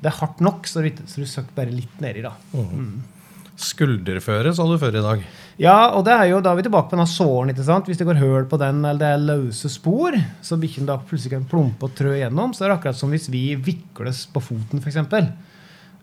[0.00, 2.22] det er hardt nok, så, du, så du søker bare litt nedi.
[2.24, 2.32] da.
[3.62, 5.22] Skulderføre sa du før i dag.
[5.60, 7.52] Ja, og det er jo, da er vi tilbake på denne såren.
[7.52, 7.86] ikke sant?
[7.86, 11.36] Hvis det går høl på den, eller det er løse spor, så bikkjen da plutselig
[11.36, 12.54] kan plumpe og trø igjennom.
[12.54, 14.98] så er det akkurat som hvis vi vikles på foten, f.eks.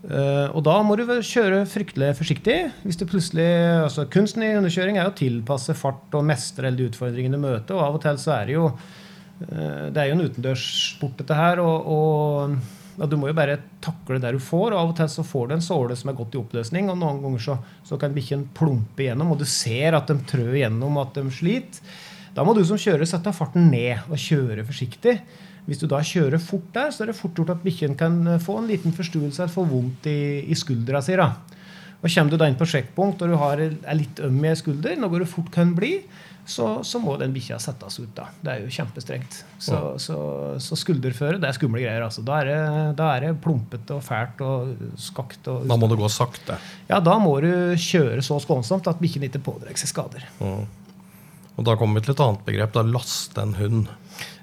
[0.00, 2.56] Uh, og da må du kjøre fryktelig forsiktig.
[2.86, 3.50] hvis du plutselig,
[3.84, 7.76] altså Kunsten i underkjøring er jo å tilpasse fart og mestre de utfordringene du møter.
[7.76, 11.36] og Av og til så er det jo uh, det er jo en utendørssport, dette
[11.36, 11.60] her.
[11.60, 14.74] og, og Du må jo bare takle det du får.
[14.74, 16.98] og Av og til så får du en såle som er godt i oppløsning, og
[17.00, 20.98] noen ganger så, så kan bikkjen plumpe igjennom, og du ser at de trør igjennom,
[21.00, 21.80] at de sliter.
[22.36, 25.16] Da må du som kjører sette farten ned og kjøre forsiktig.
[25.66, 28.42] Hvis du da kjører fort der, så er det fort gjort at bikkjen kan eh,
[28.42, 31.16] få en liten forstuelse eller få vondt i, i skuldra si.
[31.18, 31.32] da.
[32.00, 34.96] Og Kommer du da inn på sjekkpunkt og du har, er litt øm i skulder,
[34.96, 35.98] noe du fort kan bli,
[36.50, 38.10] så, så må den bikkja settes ut.
[38.16, 38.26] da.
[38.42, 39.38] Det er jo kjempestrengt.
[39.62, 40.16] Så, så,
[40.62, 42.02] så skulderføre det er skumle greier.
[42.06, 42.24] altså.
[42.26, 42.58] Da er det,
[42.98, 45.46] da er det plumpete og fælt og skakt.
[45.52, 45.68] og...
[45.70, 46.58] Da må det gå sakte.
[46.90, 50.26] Ja, da må du kjøre så skånsomt at bikkjen ikke pådrar seg skader.
[50.40, 52.72] Og da kommer vi til et annet begrep.
[52.74, 53.90] da Laste en hund.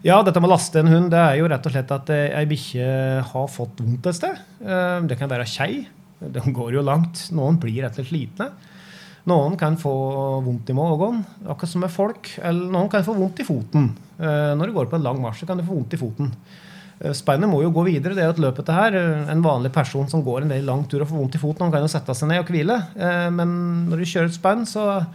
[0.05, 2.29] Ja, dette med å laste en hund, det er jo rett og slett at eh,
[2.37, 2.87] ei bikkje
[3.33, 4.39] har fått vondt et sted.
[4.63, 5.83] Eh, Det kan være kjei.
[6.21, 7.27] De går jo langt.
[7.35, 8.47] Noen blir rett og slett slitne.
[9.27, 9.91] Noen kan få
[10.45, 12.29] vondt i magen, akkurat som med folk.
[12.39, 13.89] Eller noen kan få vondt i foten.
[14.19, 16.29] Eh, Når du går på en lang marsj, kan du få vondt i foten.
[17.01, 18.15] Eh, Spennet må jo gå videre.
[18.15, 18.95] det er jo et løp etter her.
[18.95, 21.61] Eh, En vanlig person som går en veldig lang tur og får vondt i foten,
[21.65, 22.77] han kan jo sette seg ned og hvile.
[23.31, 25.05] Men når du kjører et spenn, så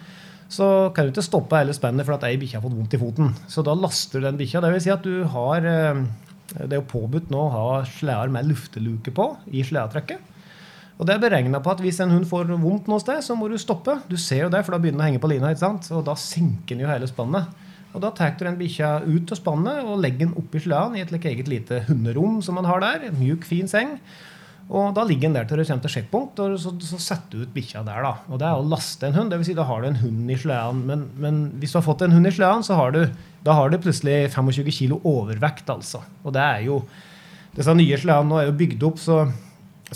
[0.52, 2.98] så kan du ikke stoppe hele spennet for at ei bikkje har fått vondt i
[3.00, 3.30] foten.
[3.48, 4.60] Så da laster du den bikkja.
[4.60, 8.44] Det vil si at du har Det er jo påbudt nå å ha sleder med
[8.44, 10.20] lufteluke på i sledetrekket.
[11.00, 13.48] Og det er beregna på at hvis en hund får vondt noe sted, så må
[13.50, 13.96] du stoppe.
[14.10, 15.88] Du ser jo det, for da begynner den å henge på lina, ikke sant?
[15.94, 17.48] og da senker den jo hele spannet.
[17.92, 21.02] Og da tar du den bikkja ut av spannet og legger den oppi sleden i
[21.04, 23.08] et like, eget lite hunderom som man har der.
[23.08, 23.98] En mjuk, fin seng.
[24.72, 27.44] Og da ligger den der til du kommer til sjekkpunkt, og så, så setter du
[27.44, 28.00] ut bikkja der.
[28.06, 28.14] da.
[28.32, 29.34] Og det er å laste en hund.
[29.34, 30.84] Vil si, da har du en hund i sleden.
[30.88, 33.02] Men, men hvis du har fått en hund i sleden, så har du,
[33.44, 36.00] da har du plutselig 25 kg overvekt, altså.
[36.24, 36.84] Og det er jo
[37.52, 39.16] Disse nye sledene nå er jo bygd opp, så,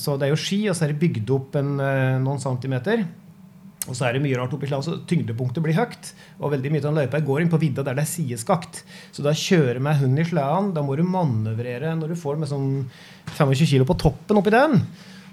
[0.01, 3.05] så det er jo ski, og så er det bygd opp en, eh, noen centimeter.
[3.87, 6.13] Og så er det mye rart oppi slalåm, så tyngdepunktet blir høyt.
[6.41, 8.83] Og veldig mye av løypa går inn på vidda der det er sideskakt.
[9.15, 12.51] Så da kjører med hund i sleden, da må du manøvrere når du får med
[12.51, 12.71] sånn
[13.37, 14.81] 25 kilo på toppen oppi den.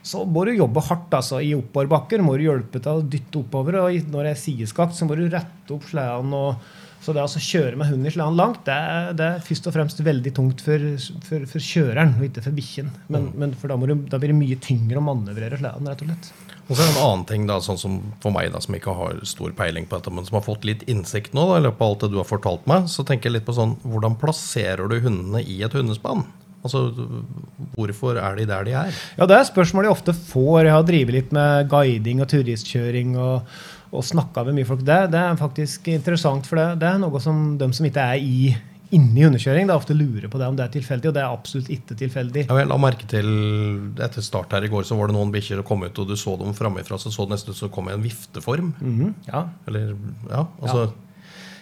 [0.05, 2.21] Så må du jobbe hardt altså, i oppoverbakker.
[2.21, 3.79] Må du hjelpe til å dytte oppover.
[3.81, 6.35] Og når det er sideskakt, så må du rette opp sleden.
[6.37, 9.43] Og, så det altså å kjøre med hund i sleden langt, det er, det er
[9.43, 10.85] først og fremst veldig tungt for,
[11.27, 12.93] for, for kjøreren, og ikke for bikkjen.
[13.11, 16.05] Men, men for da, må du, da blir det mye tyngre å manøvrere sleden, rett
[16.05, 16.31] og slett.
[16.63, 18.95] Og så er det en annen ting, da, sånn som for meg da, som ikke
[18.95, 21.83] har stor peiling på dette, men som har fått litt innsikt nå da, i løpet
[21.83, 24.87] av alt det du har fortalt meg, så tenker jeg litt på sånn Hvordan plasserer
[24.87, 26.23] du hundene i et hundespann?
[26.63, 26.85] Altså,
[27.75, 28.99] Hvorfor er de der de er?
[29.17, 30.61] Ja, det er spørsmål jeg ofte får.
[30.63, 33.49] Jeg har drevet litt med guiding og turistkjøring og,
[33.93, 34.81] og snakka med mye folk.
[34.87, 38.23] Det, det er faktisk interessant, for det, det er noe som de som ikke er
[38.25, 38.55] i,
[38.93, 41.21] inne i hundekjøring, det er ofte lurer på det om det er tilfeldig, og det
[41.23, 42.47] er absolutt ikke tilfeldig.
[42.49, 43.29] Jeg la merke til
[44.01, 46.17] Etter start her i går så var det noen bikkjer som kom ut, og du
[46.19, 48.73] så dem framifra, så så det nesten ut som det kom i en vifteform.
[48.81, 49.47] Mhm, ja.
[49.69, 49.95] Eller,
[50.29, 50.91] ja, altså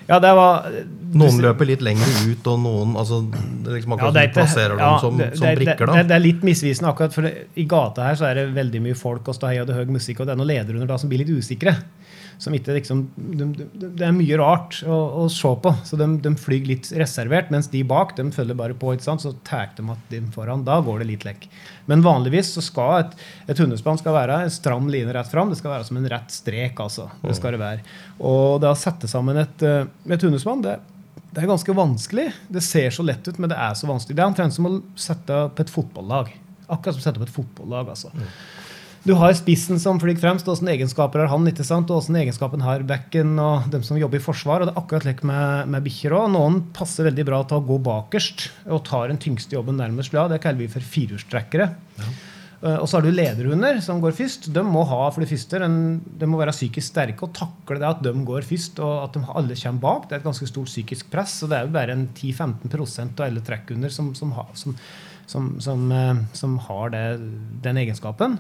[0.10, 0.66] ja, det var
[1.14, 4.34] Noen løper litt lenger ut, og noen altså, Det er liksom Ja, det er du
[4.34, 6.02] plasserer ja, dem som, som det- brikker, da.
[6.10, 8.98] det er litt misvisende, akkurat for det, i gata her så er det veldig mye
[8.98, 11.08] folk og stahei og det høy musikk, og det er noen ledere under da som
[11.12, 11.78] blir litt usikre.
[12.42, 16.08] Som ikke liksom, de, de, det er mye rart å, å se på, så de,
[16.24, 18.96] de flyr litt reservert, mens de bak de følger bare på.
[18.96, 19.22] ikke sant?
[19.22, 20.64] Så tar de at de foran.
[20.66, 21.46] Da går det litt lekk.
[21.92, 23.14] Men vanligvis så skal et,
[23.52, 25.52] et hundespann skal være en stram line rett fram.
[25.54, 26.82] Det skal være som en rett strek.
[26.82, 27.12] altså.
[27.22, 27.86] Det skal det være.
[28.18, 30.80] Og det å sette sammen et, eh, et hundespann, det,
[31.32, 32.32] det er ganske vanskelig.
[32.50, 34.18] Det ser så lett ut, men det er så vanskelig.
[34.18, 36.34] Det er omtrent som å sette opp et fotballag.
[36.72, 37.94] Akkurat som å sette opp et fotballag.
[37.94, 38.12] altså.
[39.02, 41.90] Du har spissen som flyr fremst, og hvilke egenskaper har han, ikke sant?
[41.90, 44.62] og hvilke egenskaper har backen og dem som jobber i forsvar.
[44.62, 46.28] og Det er akkurat slik med, med bikkjer òg.
[46.36, 50.30] Noen passer veldig bra til å gå bakerst og tar den tyngste jobben nærmest slad.
[50.36, 51.68] Det kaller vi for firehjulstrekkere.
[51.98, 52.12] Ja.
[52.78, 54.52] Og så har du lederhunder som går først.
[54.54, 55.80] De må ha for det første, en,
[56.22, 59.24] de må være psykisk sterke og takle det at de går først, og at de
[59.34, 60.04] alle kommer bak.
[60.06, 61.40] Det er et ganske stort psykisk press.
[61.42, 64.78] så Det er jo bare en 10-15% av alle trekkhunder som, som, har- som,
[65.26, 67.02] som, som, eh, som har det,
[67.66, 68.38] den egenskapen.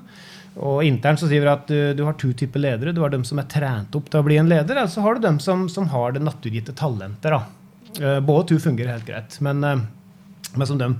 [0.59, 2.91] Og internt så sier vi at du, du, har to typer ledere.
[2.91, 5.15] Du har dem som er trent opp til å bli en leder, og så har
[5.15, 7.31] du dem som, som har det naturgitte talentet.
[7.31, 8.19] da.
[8.23, 9.37] Både to fungerer helt greit.
[9.43, 10.97] Men, men som dem,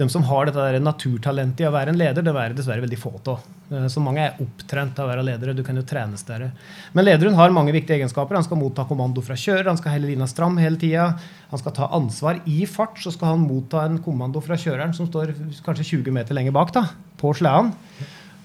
[0.00, 2.98] dem, som har dette der naturtalentet i å være en leder, det er dessverre veldig
[3.00, 3.44] få av.
[3.70, 5.54] Eh, så mange er opptrent til å være ledere.
[5.56, 6.48] Du kan jo trenes der.
[6.96, 8.38] Men lederen har mange viktige egenskaper.
[8.38, 11.08] Han skal motta kommando fra kjører, han skal hele lina stram hele tida.
[11.50, 12.42] Han skal ta ansvar.
[12.44, 15.34] I fart så skal han motta en kommando fra kjøreren som står
[15.66, 16.86] kanskje 20 meter lenger bak, da,
[17.20, 17.74] på sleden.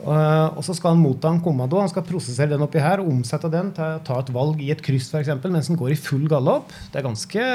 [0.02, 1.80] Eh, og så skal han motta en kommando.
[1.82, 5.12] Han skal prosessere den oppi her omsette den å ta et valg i et kryss
[5.14, 6.74] for eksempel, mens den går i full gallop.
[6.92, 7.50] Det er ganske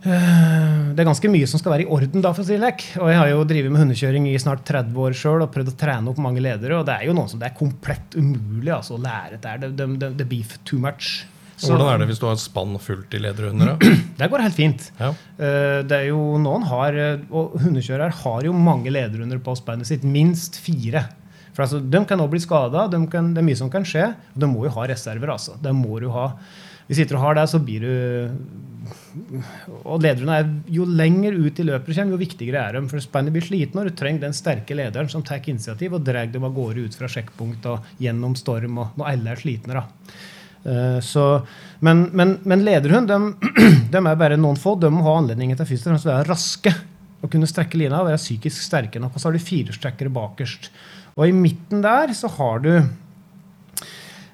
[0.00, 2.22] Eh, det er ganske mye som skal være i orden.
[2.24, 2.84] da, for å si lekk.
[3.00, 5.76] Og Jeg har jo drevet med hundekjøring i snart 30 år sjøl og prøvd å
[5.76, 6.78] trene opp mange ledere.
[6.78, 9.88] Og det er jo noen som det er komplett umulig altså, å lære det, det,
[10.00, 11.26] det, det beef too much.
[11.60, 13.74] Så, Hvordan er det hvis du har et spann fullt i lederhunder?
[14.20, 14.86] Det går helt fint.
[15.00, 15.10] Ja.
[15.36, 16.96] Eh, det er jo noen har,
[17.28, 20.04] og Hundekjørere har jo mange lederhunder på spannet sitt.
[20.04, 21.04] Minst fire.
[21.52, 22.86] For altså, De kan også bli skada.
[22.88, 24.10] De det er mye som kan skje.
[24.34, 25.32] Og de må jo ha reserver.
[25.36, 25.56] altså.
[25.60, 26.30] Det må du ha.
[26.90, 27.92] Hvis ikke du har det, så blir du
[29.84, 32.82] Og lederne er Jo lenger ut i løpet kommer, jo viktigere er de.
[32.90, 36.26] For spannet blir sliten, og du trenger den sterke lederen som tar initiativ og drar
[36.32, 39.78] dem av gårde ut fra sjekkpunkt og gjennom storm og når alle er slitne.
[39.78, 39.84] da.
[40.60, 41.26] Uh, så,
[41.80, 43.50] men, men, men lederhund de,
[43.92, 44.76] de, er bare noen få.
[44.80, 46.74] De må ha anledning til først og fremst å være raske
[47.20, 49.14] og kunne strekke lina og være psykisk sterke nok.
[49.14, 50.70] Og så har du firestrekkere bakerst.
[51.16, 52.72] Og i midten der så har du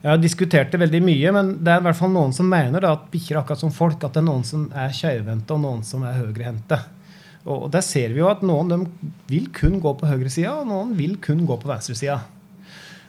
[0.06, 2.84] jeg har diskutert det veldig mye, men det er i hvert fall noen som mener
[2.84, 5.64] da, at bikkjer er akkurat som folk, at det er noen som er skeivhendte og
[5.64, 6.78] noen som er høyrehendte.
[7.50, 8.78] Og der ser vi jo at noen de
[9.30, 12.20] vil kun gå på høyresida, og noen vil kun gå på venstresida.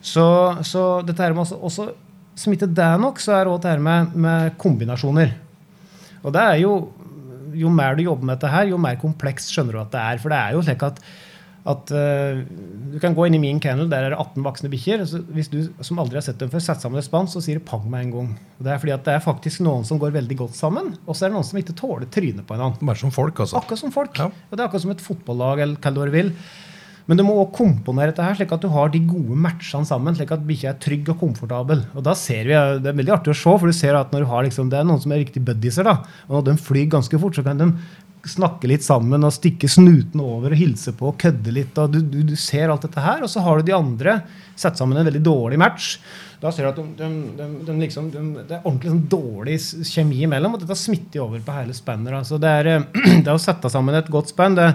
[0.01, 0.25] Så,
[0.65, 1.87] så dette her med også, også
[2.37, 5.33] smitte det er nok, så er det dette med, med kombinasjoner.
[6.23, 6.77] Og det er jo
[7.57, 10.19] jo mer du jobber med dette her, jo mer komplekst skjønner du at det er.
[10.21, 11.01] For det er jo slik at
[11.67, 12.43] at uh,
[12.93, 15.03] Du kan gå inn i min kennel, der er det 18 voksne bikkjer.
[15.35, 17.67] Hvis du som aldri har sett dem før, setter sammen et spann, så sier det
[17.67, 18.29] pang med en gang.
[18.55, 21.11] Og det er fordi at det er faktisk noen som går veldig godt sammen, og
[21.11, 22.87] så er det noen som ikke tåler trynet på en annen.
[22.87, 23.59] Bare som folk, altså.
[23.59, 24.15] Akkurat som folk.
[24.15, 24.29] Ja.
[24.31, 26.31] Og det er akkurat som et fotballag, eller hva du vil.
[27.07, 30.15] Men du må også komponere dette her, slik at du har de gode matchene sammen.
[30.15, 31.85] slik at bikkja er trygg og komfortabel.
[31.95, 34.25] Og da ser vi, Det er veldig artig å se, for du ser at når
[34.25, 36.91] du har liksom, det er noen som er riktig buddieser, da, og når de flyr
[36.91, 37.71] ganske fort, så kan de
[38.27, 41.77] snakke litt sammen og stikke snuten over og hilse på og kødde litt.
[41.79, 44.19] og du, du, du, ser alt dette her, og så har du de andre
[44.57, 45.97] sett sammen en veldig dårlig match.
[46.41, 50.57] Da ser du at de, de, de, liksom, det er ordentlig sånn dårlig kjemi imellom,
[50.57, 52.13] og dette smitter over på hele spannet.
[52.19, 52.87] Altså det, er,
[53.25, 54.59] det å sette sammen et godt spenn.
[54.59, 54.73] det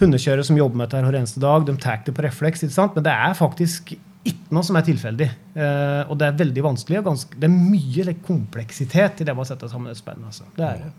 [0.00, 2.64] Hundekjørere som jobber med dette hver eneste dag, de tar det på refleks.
[2.64, 3.92] Men det er faktisk
[4.26, 5.28] ikke noe som er tilfeldig.
[5.56, 7.04] Eh, og det er veldig vanskelig.
[7.04, 10.24] ganske, Det er mye kompleksitet i det å sette sammen et spenn.
[10.24, 10.48] Altså.
[10.56, 10.90] Det er det.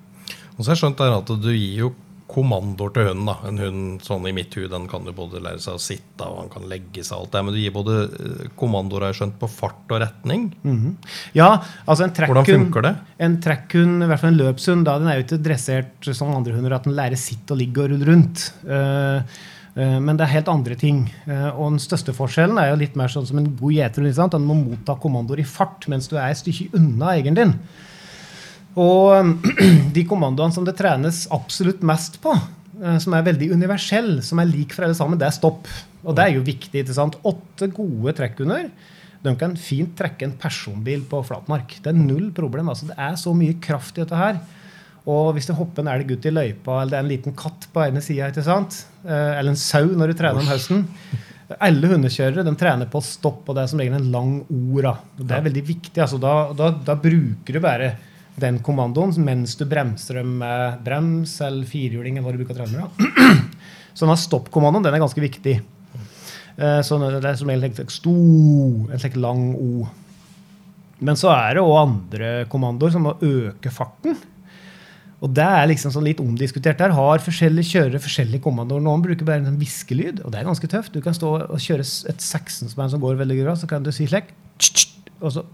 [0.58, 1.94] Og så har jeg skjønt at du gir jo
[2.32, 3.28] kommandoer til hunden.
[3.30, 3.36] da.
[3.48, 6.40] En hund sånn i mitt hud, den kan jo både lære seg å sitte og
[6.44, 7.18] han kan legge seg.
[7.18, 10.52] alt det, Men du gir både eh, kommandoer har jeg skjønt, på fart og retning.
[10.64, 10.96] Mm -hmm.
[11.34, 12.96] Ja, altså en trekkhund, Hvordan funker det?
[13.20, 16.54] En trekkhund, i hvert fall en løpshund, da, den er jo ikke dressert som andre
[16.54, 18.54] hunder at den lærer sitt og ligge og rulle rundt.
[18.66, 19.22] Uh,
[19.76, 21.14] men det er helt andre ting.
[21.56, 24.30] Og den største forskjellen er jo litt mer sånn som en god gjeter.
[24.30, 27.54] Den må motta kommandoer i fart mens du er et stykke unna eieren din.
[28.80, 29.36] Og
[29.96, 32.36] de kommandoene som det trenes absolutt mest på,
[32.82, 35.68] eh, som er veldig universell, som er lik for alle sammen, det er stopp.
[36.06, 36.84] Og det er jo viktig.
[36.84, 37.20] ikke sant?
[37.28, 38.72] Åtte gode trekkhunder
[39.22, 41.78] de kan fint trekke en personbil på flatmark.
[41.84, 42.72] Det er null problem.
[42.72, 44.40] altså Det er så mye kraft i dette her.
[45.10, 47.68] Og hvis det hopper en elg ut i løypa, eller det er en liten katt
[47.74, 50.88] på ene sida, eh, eller en sau når du trener om høsten
[51.60, 54.86] Alle hundekjørere de trener på stopp, og det er som regel en lang ord.
[54.86, 54.94] Da.
[55.20, 56.00] Det er veldig viktig.
[56.02, 57.90] altså Da, da, da bruker du bare
[58.42, 62.18] den kommandoen mens du bremser dem med brems eller firhjuling.
[62.18, 63.46] eller hva du bruker med.
[63.94, 65.60] Så denne stoppkommandoen den er ganske viktig.
[66.62, 69.88] Eh, så det er som regel en slik lang O.
[71.02, 74.16] Men så er det òg andre kommandoer som må øke farten.
[75.22, 76.94] Og det er liksom sånn litt omdiskutert der.
[76.98, 78.82] Har forskjellige kjørere forskjellige kommandoer.
[78.82, 80.94] Noen bruker bare en sånn viskelyd, og det er ganske tøft.
[80.96, 84.08] Du kan stå og kjøre et seksenspann som går veldig bra, så kan du si
[84.10, 84.32] slik,
[85.22, 85.46] og så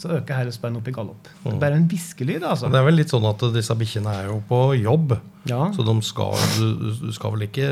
[0.00, 1.26] så øker hele opp i galopp.
[1.42, 2.42] Det er bare en hviskelyd.
[2.42, 2.70] altså.
[2.72, 5.16] Det er vel litt sånn at disse bikkjene er jo på jobb,
[5.50, 5.66] ja.
[5.76, 7.66] så de skal, du, du, skal vel ikke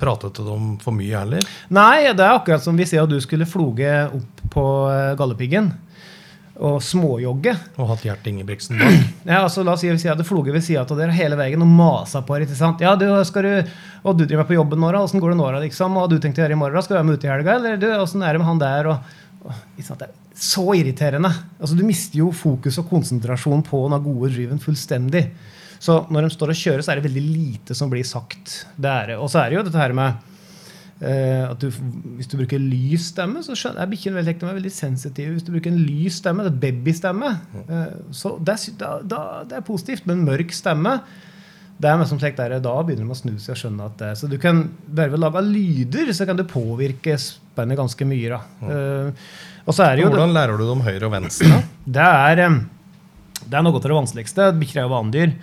[0.00, 1.44] prate til dem for mye heller?
[1.74, 4.64] Nei, det er akkurat som vi sier at du skulle floge opp på
[5.18, 5.74] gallepiggen
[6.58, 7.52] og småjogge.
[7.78, 8.96] Og hatt Gjert Ingebrigtsen bak?
[9.28, 11.62] Ja, altså, la oss si at jeg hadde floget ved sida av dere hele veien
[11.62, 12.48] og masa på dere.
[12.48, 12.82] ikke sant?
[12.82, 15.50] Ja, du, skal du, og du driver på jobben nå, åssen går det nå?
[15.66, 16.00] Liksom?
[16.00, 16.82] Og du tenkte å gjøre i morgen?
[16.82, 17.58] Skal du være med ute i helga?
[17.60, 18.90] Eller du, åssen er det med han der?
[18.90, 21.30] Og, og, det er så irriterende.
[21.58, 25.24] Altså, du mister jo fokus og konsentrasjon på den gode driven fullstendig.
[25.82, 28.64] Så når de står og kjører, så er det veldig lite som blir sagt.
[28.78, 30.16] Er, og så er det jo dette her med
[31.06, 31.68] eh, at du,
[32.18, 35.36] Hvis du bruker lys stemme, så skjønner, er bikkjene veldig, er veldig sensitive.
[35.36, 37.32] Hvis du bruker en lys stemme, det er babystemme,
[37.64, 40.06] eh, så det er, da, det er positivt.
[40.10, 40.98] Men mørk stemme
[41.78, 43.98] det er mest som sagt der, Da begynner de å snu seg og skjønne at
[44.00, 47.14] det, Så du kan bare ved å lage lyder så kan du påvirke
[47.58, 48.38] spennet ganske mye.
[48.38, 48.40] da.
[48.64, 49.28] Eh,
[49.68, 51.62] og så er det jo Hvordan lærer du dem høyre og venstre?
[51.98, 52.44] det er,
[53.44, 54.52] det er noe av det vanskeligste.
[54.60, 55.34] Bikkjer er jo vanedyr.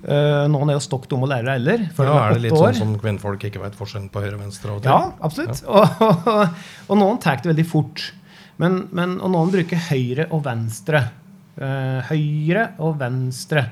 [0.00, 1.82] Uh, noen er jo stokk dumme å lære heller.
[1.92, 2.70] Ja, de er det litt år.
[2.72, 4.72] sånn som kvinnfolk ikke vet forskjellen på høyre og venstre?
[4.72, 4.88] og?
[4.88, 5.60] Ja, absolutt.
[5.68, 6.56] Og,
[6.88, 8.06] og noen tar det veldig fort.
[8.60, 11.04] Men, men, og noen bruker høyre og venstre.
[11.60, 13.66] Uh, høyre og venstre.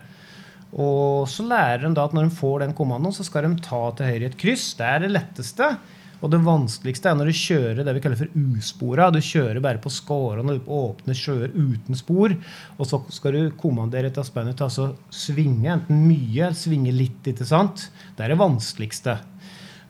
[0.77, 3.81] Og så lærer de da at når de får den kommandoen, så skal de ta
[3.97, 4.75] til høyre i et kryss.
[4.77, 5.71] Det er det letteste.
[6.19, 9.09] Og det vanskeligste er når du kjører det vi kaller for uspora.
[9.15, 12.35] Du kjører bare på skårene og åpne sjøer uten spor.
[12.79, 16.95] Og så skal du kommandere et av spennet til å svinge, enten mye eller svinge
[16.95, 17.23] litt.
[17.23, 17.89] ikke sant?
[18.17, 19.19] Det er det vanskeligste.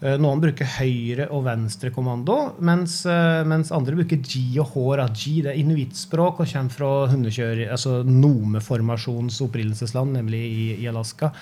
[0.01, 5.09] Eh, Noen bruker høyre- og venstrekommando, mens, eh, mens andre bruker G og H.
[5.15, 11.33] G det er inuittspråk og kommer fra hundekjør, altså nomeformasjonens opprinnelsesland, nemlig i, i Alaska.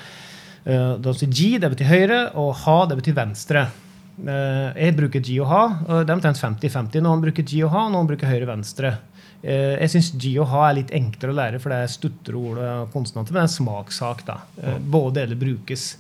[0.65, 3.67] Eh, G det betyr høyre, og H det betyr venstre.
[4.19, 5.59] Eh, Jeg bruker G og H.
[5.89, 7.03] og Det er omtrent 50-50.
[7.05, 8.95] Noen bruker G og H, noen bruker høyre-venstre.
[9.43, 13.33] Eh, Jeg syns H er litt enklere å lære, for det er stutterord og konsonanter.
[13.33, 14.25] Men det er en smakssak.
[14.27, 14.39] da.
[14.63, 15.97] Eh, Både deler brukes.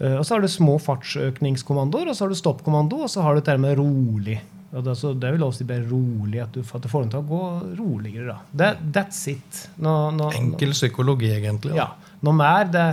[0.00, 3.40] Og så har du små fartsøkningskommandoer, og så har du stoppkommando, og så har du
[3.42, 4.38] dette med rolig.
[4.72, 7.10] Og det, så det vil også si bare rolig, at du, at du får dem
[7.10, 8.26] til å gå roligere.
[8.32, 8.36] da.
[8.56, 9.68] That, that's it.
[9.82, 11.74] Nå, nå, Enkel psykologi, egentlig.
[11.76, 11.88] ja.
[12.22, 12.64] Noe mer.
[12.72, 12.86] Det,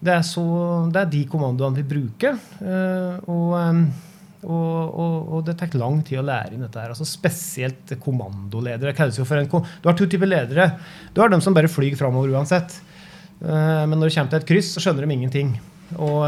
[0.00, 0.44] det, er så,
[0.92, 2.38] det er de kommandoene vi bruker.
[2.60, 3.54] eh, og,
[4.40, 6.80] og, og, og det tar lang tid å lære inn dette.
[6.80, 8.94] her, altså Spesielt kommandoledere.
[8.96, 10.70] en, Du har to typer ledere.
[11.12, 12.80] Du har dem som bare flyr framover uansett.
[13.40, 15.54] Eh, men når det kommer til et kryss, så skjønner de ingenting.
[15.98, 16.24] Og,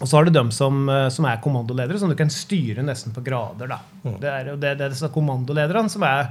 [0.00, 3.14] og så har du dem som, eh, som er kommandoledere, som du kan styre nesten
[3.14, 3.70] på grader.
[3.74, 3.80] Da.
[4.22, 6.30] Det er det, det er disse kommandolederne som er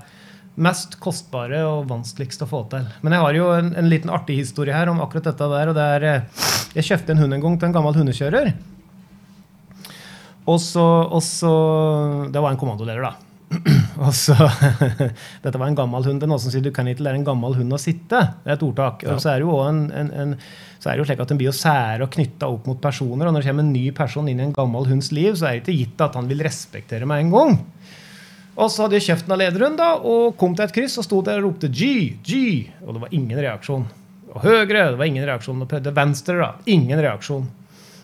[0.55, 2.85] mest kostbare og vanskeligst å få til.
[3.01, 5.71] Men jeg har jo en, en liten artig historie her om akkurat dette der.
[5.71, 8.53] og det er, eh, Jeg kjøpte en hund en gang til en gammel hundekjører.
[10.45, 11.53] Og så, og så
[12.31, 13.15] Det var en kommandoleder, da.
[14.03, 14.33] Og så,
[15.43, 16.19] Dette var en gammel hund.
[16.19, 18.19] Det er noen som sier du kan ikke lære en gammel hund å sitte.
[18.43, 19.05] Det er et ordtak.
[19.13, 20.31] Og så er det jo en, en, en,
[20.81, 23.29] så er det jo slik at den blir jo sære og knytta opp mot personer.
[23.29, 25.59] Og når det kommer en ny person inn i en gammel hunds liv, så er
[25.59, 27.55] det ikke gitt at han vil respektere meg en gang.
[28.53, 31.21] Og så hadde jeg kjøpt av lederen da, og kom til et kryss og sto
[31.25, 31.87] der og ropte G,
[32.21, 32.41] G.
[32.85, 33.87] Og det var ingen reaksjon.
[34.33, 35.63] Og høyre, det var ingen reaksjon.
[35.63, 36.51] Og prøvde venstre, da.
[36.69, 37.47] Ingen reaksjon.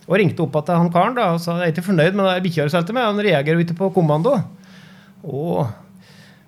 [0.08, 2.40] Og ringte opp til han karen da, og sa jeg er ikke fornøyd med det
[2.48, 3.06] bikkja du solgte meg.
[3.06, 4.40] Han reagerer jo ikke på kommando.
[5.22, 5.68] Og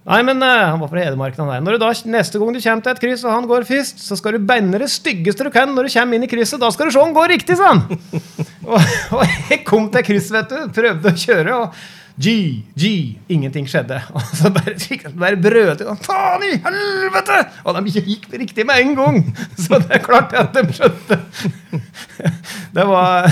[0.03, 1.37] Nei, men eh, han var fra Hedmark.
[1.39, 1.63] han.
[1.63, 4.19] Når du da, Neste gang du kommer til et kryss, og han går først, så
[4.19, 6.59] skal du beine det styggeste du kan når du kommer inn i krysset.
[6.59, 7.85] Da skal du se om han går riktig, sa han!
[8.73, 8.81] og,
[9.15, 10.73] og jeg kom til kryss, vet du.
[10.75, 11.61] Prøvde å kjøre.
[11.61, 13.17] og G, G.
[13.33, 14.01] Ingenting skjedde.
[14.17, 14.75] Og så bare,
[15.19, 15.87] bare brødet.
[15.89, 17.39] og Faen i helvete!
[17.65, 19.23] Og de gikk riktig med en gang!
[19.63, 21.21] Så det er klart at de skjønte.
[22.77, 23.27] Det var,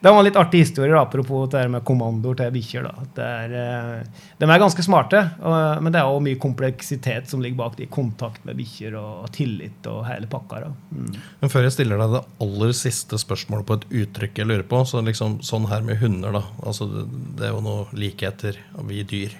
[0.00, 2.86] det var en litt artig historie, da, apropos det her med kommandoer til bikkjer.
[3.18, 4.04] er, eh,
[4.38, 7.86] De er ganske smarte, og- men det er også mye kompleksitet som ligger bak de
[7.86, 10.72] Kontakt med bikkjer og tillit og hele pakka.
[10.94, 11.16] Mm.
[11.40, 14.86] Men før jeg stiller deg det aller siste spørsmålet på et uttrykk jeg lurer på,
[14.86, 16.42] så liksom sånn her med hunder, da.
[16.62, 16.88] Altså,
[17.36, 19.32] det, er jo noe likheter, vi dyr.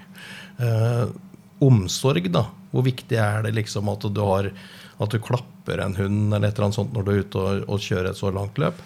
[0.58, 1.06] Eh,
[1.60, 2.46] omsorg, da.
[2.72, 4.50] Hvor viktig er det liksom at du har
[5.00, 5.44] at du klapper
[5.76, 8.20] en hund eller et eller annet sånt når du er ute og, og kjører et
[8.20, 8.80] så langt løp?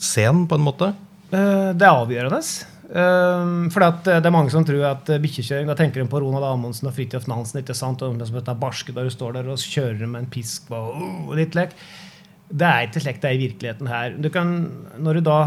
[0.00, 0.94] Sen, på en måte?
[1.30, 2.40] Eh, Det er avgjørende.
[2.86, 6.20] Um, for eh, det er mange som tror at eh, bikkjekjøring Da tenker de på
[6.22, 7.58] Ronald Amundsen og Fridtjof Nansen.
[7.58, 8.02] ikke sant?
[8.06, 10.94] Og de som heter barske der du står der og kjører med en pisk og,
[11.26, 11.74] og litt lek.
[12.46, 14.14] Det er ikke slik det er i virkeligheten her.
[14.22, 14.52] Du kan,
[15.02, 15.40] når du da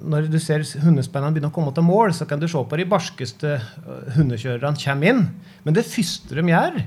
[0.00, 2.86] når du ser hundespennene begynne å komme til mål, så kan du se på de
[2.88, 3.58] barskeste
[4.16, 5.26] hundekjørerne kommer inn.
[5.66, 6.78] Men det første de gjør,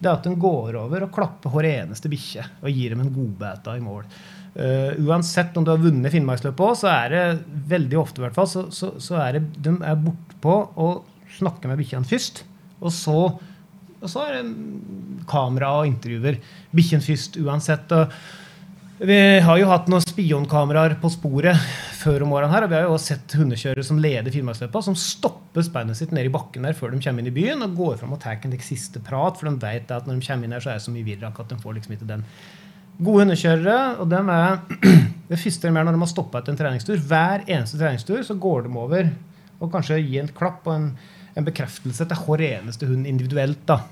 [0.00, 3.12] det er at de går over og klapper hver eneste bikkje og gir dem en
[3.12, 4.06] godbæta i mål.
[4.50, 7.24] Uh, uansett om du har vunnet Finnmarksløpet òg, så er det
[7.70, 10.88] veldig ofte i hvert fall, så, så, så er det, de er bortpå å
[11.36, 12.42] snakke med bikkjene først.
[12.80, 13.16] Og så,
[14.00, 16.40] og så er det kamera og intervjuer.
[16.74, 17.92] Bikkjen først uansett.
[17.92, 18.10] og
[19.00, 21.56] vi har jo hatt noen spionkameraer på sporet
[22.00, 24.96] før om årene her, og vi har jo også sett hundekjørere som leder Finnmarksløpa, som
[24.98, 27.98] stopper speilet sitt nede i bakken der før de kommer inn i byen, og går
[28.00, 30.64] fram og tar en siste prat, for de vet at når de kommer inn her,
[30.64, 32.24] så er det så mye virrak at de får liksom ikke den.
[33.00, 34.58] Gode hundekjørere, og dem er
[35.30, 37.00] det første de gjør når de har stoppa etter en treningstur.
[37.12, 39.12] Hver eneste treningstur så går de over
[39.60, 40.90] og kanskje gir en klapp og en,
[41.36, 43.60] en bekreftelse til hver eneste hund individuelt.
[43.68, 43.82] da.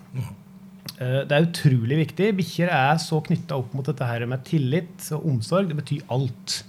[0.98, 2.30] Eh, Det er utrolig viktig.
[2.40, 5.68] Bikkjer er så knytta opp mot dette her med tillit og omsorg.
[5.68, 6.62] Det betyr alt.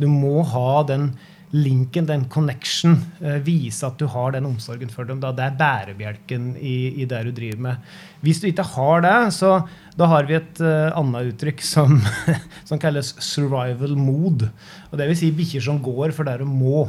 [0.00, 1.12] Du må ha den
[1.50, 2.96] linken, den connection.
[3.20, 5.20] eh, Vise at du har den omsorgen for dem.
[5.20, 5.32] Da.
[5.34, 7.92] Det er bærebjelken i, i det du driver med.
[8.22, 9.56] Hvis du ikke har det, så
[9.98, 11.98] da har vi et uh, annet uttrykk som,
[12.68, 14.46] som kalles survival mood.
[14.90, 16.86] Og det vil si bikkjer som går for det de må.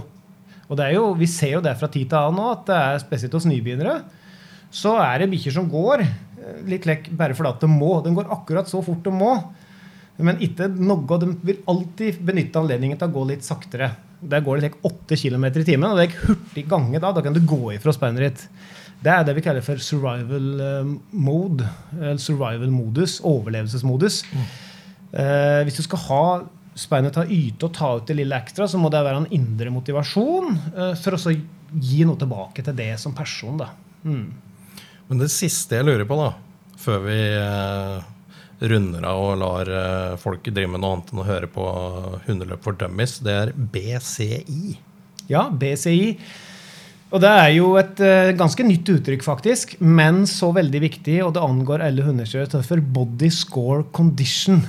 [0.72, 3.34] Og jo, Vi ser jo det fra tid til annen nå, at det er spesielt
[3.36, 3.98] hos nybegynnere.
[4.72, 7.98] Så er det bikkjer som går eh, litt lekk bare fordi de må.
[8.06, 9.34] De går akkurat så fort de må.
[10.24, 13.92] Men ikke noe, de vil alltid benytte anledningen til å gå litt saktere.
[14.22, 17.12] Der går det like 8 km i timen, og det er ikke hurtig gange da.
[17.16, 18.48] Da kan du gå ifra speilet ditt.
[19.02, 21.70] Det er det vi kaller for survival eh, mode.
[21.98, 23.18] Eller survival modus.
[23.26, 24.22] Overlevelsesmodus.
[25.12, 26.26] Eh, hvis du skal ha
[26.78, 29.34] speilet til å yte og ta ut det lille ekstra, så må det være en
[29.36, 31.36] indre motivasjon eh, for å
[31.82, 33.58] gi noe tilbake til det som person.
[33.60, 33.72] da.
[34.06, 34.26] Mm.
[35.10, 36.30] Men det siste jeg lurer på, da,
[36.80, 38.11] før vi eh,
[38.62, 41.66] runder av og lar eh, folk drive med noe annet enn å høre på
[42.28, 44.78] hundeløp for dummies, det er BCI.
[45.32, 46.16] Ja, BCI.
[47.12, 51.34] Og det er jo et uh, ganske nytt uttrykk, faktisk, men så veldig viktig, og
[51.36, 52.54] det angår alle hundekjørere.
[52.54, 54.62] Det for Body Score Condition.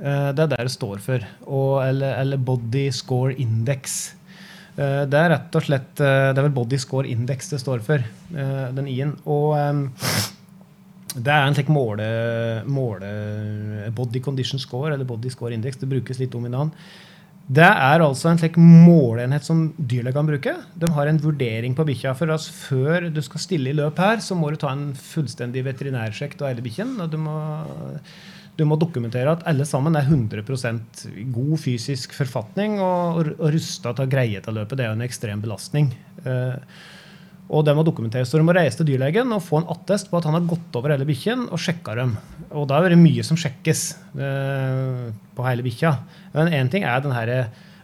[0.00, 1.26] Uh, det er det det står for.
[1.44, 4.14] Og, eller, eller Body Score Index.
[4.78, 8.04] Uh, det er rett og slett Det er vel Body Score Index det står for,
[8.32, 9.18] den i-en.
[9.28, 9.82] Og eh,
[11.12, 12.04] det er en slik måle,
[12.64, 13.08] måle
[13.96, 15.76] Body Condition Score, eller Body Score Index.
[15.80, 16.72] Det brukes litt om i navn.
[17.52, 20.60] Det er altså en slik måleenhet som dyrlegene bruker.
[20.78, 22.14] De har en vurdering på bikkja.
[22.16, 25.64] For altså, før du skal stille i løp her, så må du ta en fullstendig
[25.66, 26.94] veterinærsjekk av hele bikkjen.
[27.02, 27.36] Og du må,
[28.56, 33.92] du må dokumentere at alle sammen er 100 i god fysisk forfatning og, og, rusta
[33.92, 34.78] til å greie dette løpet.
[34.78, 35.92] Det er jo en ekstrem belastning.
[36.24, 36.56] Eh,
[37.50, 38.30] og det må dokumenteres.
[38.30, 40.76] Så du må reise til dyrlegen og få en attest på at han har gått
[40.78, 42.14] over hele bikkjen og sjekka dem.
[42.52, 43.82] Og da er det mye som sjekkes
[44.16, 45.90] eh, på hele bikkja.
[46.36, 47.32] Men én ting er den her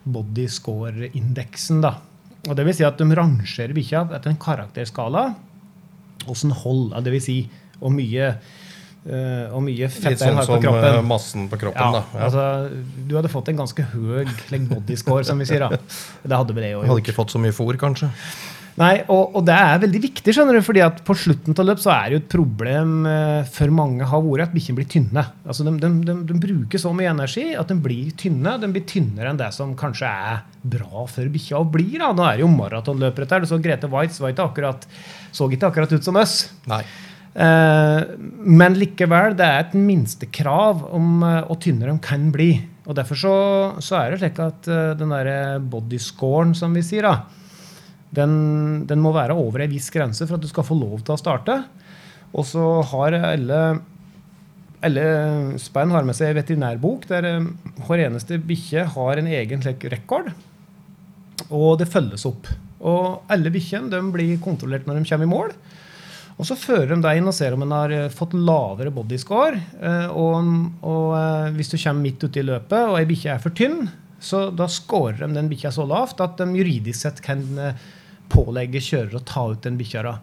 [0.09, 1.83] body score-indeksen.
[1.85, 1.97] da.
[2.49, 5.27] Og det vil si at de rangerer bikkja etter en karakterskala.
[6.29, 7.37] Åssen hold, ja, det vil si
[7.79, 8.31] hvor mye,
[9.05, 11.99] eh, hvor mye fett Litt den sånn har på som sånn som massen på kroppen,
[11.99, 12.05] Ja.
[12.15, 12.25] Ja.
[12.27, 12.45] altså,
[13.07, 15.61] du hadde fått en ganske høy like, body score, som vi sier.
[15.67, 15.77] da.
[16.29, 18.09] Det hadde vel det òg hadde ikke fått så mye fôr, kanskje.
[18.79, 21.81] Nei, og, og det er veldig viktig, skjønner du, fordi at på slutten av løp
[21.83, 25.25] så er det jo et problem eh, for mange har vært at bikkjene blir tynne.
[25.49, 28.55] Altså de, de, de, de bruker så mye energi at de blir tynne.
[28.63, 31.91] De blir tynnere enn det som kanskje er bra for bikkja å bli.
[31.99, 32.13] da.
[32.15, 33.45] Nå er det jo maratonløpere her.
[33.45, 34.89] Du så Grete Waitz var ikke akkurat,
[35.35, 36.41] så ikke akkurat ut som oss.
[36.71, 36.85] Nei.
[37.39, 42.53] Eh, men likevel, det er et minstekrav om eh, hvor tynnere de kan bli.
[42.89, 43.35] Og Derfor så,
[43.85, 47.38] så er det slik at eh, den der bodyscoren, som vi sier, da,
[48.15, 48.33] den,
[48.89, 51.21] den må være over ei viss grense for at du skal få lov til å
[51.21, 51.61] starte.
[52.33, 53.63] Og så har alle
[54.85, 55.05] alle
[55.59, 57.49] spenn har med seg en veterinærbok der eh,
[57.87, 60.31] hver eneste bikkje har en egen rekord.
[61.51, 62.47] Og det følges opp.
[62.79, 65.55] Og alle bikkjene blir kontrollert når de kommer i mål.
[66.39, 69.59] Og så fører de deg inn og ser om en har eh, fått lavere bodyscore.
[69.83, 70.53] Eh, Og,
[70.87, 73.89] og hvis du kommer midt ute i løpet og ei bikkje er for tynn,
[74.23, 77.43] så da scorer de den bikkja så lavt at de juridisk sett kan
[78.33, 80.15] pålegge kjører å ta ut den bikkja.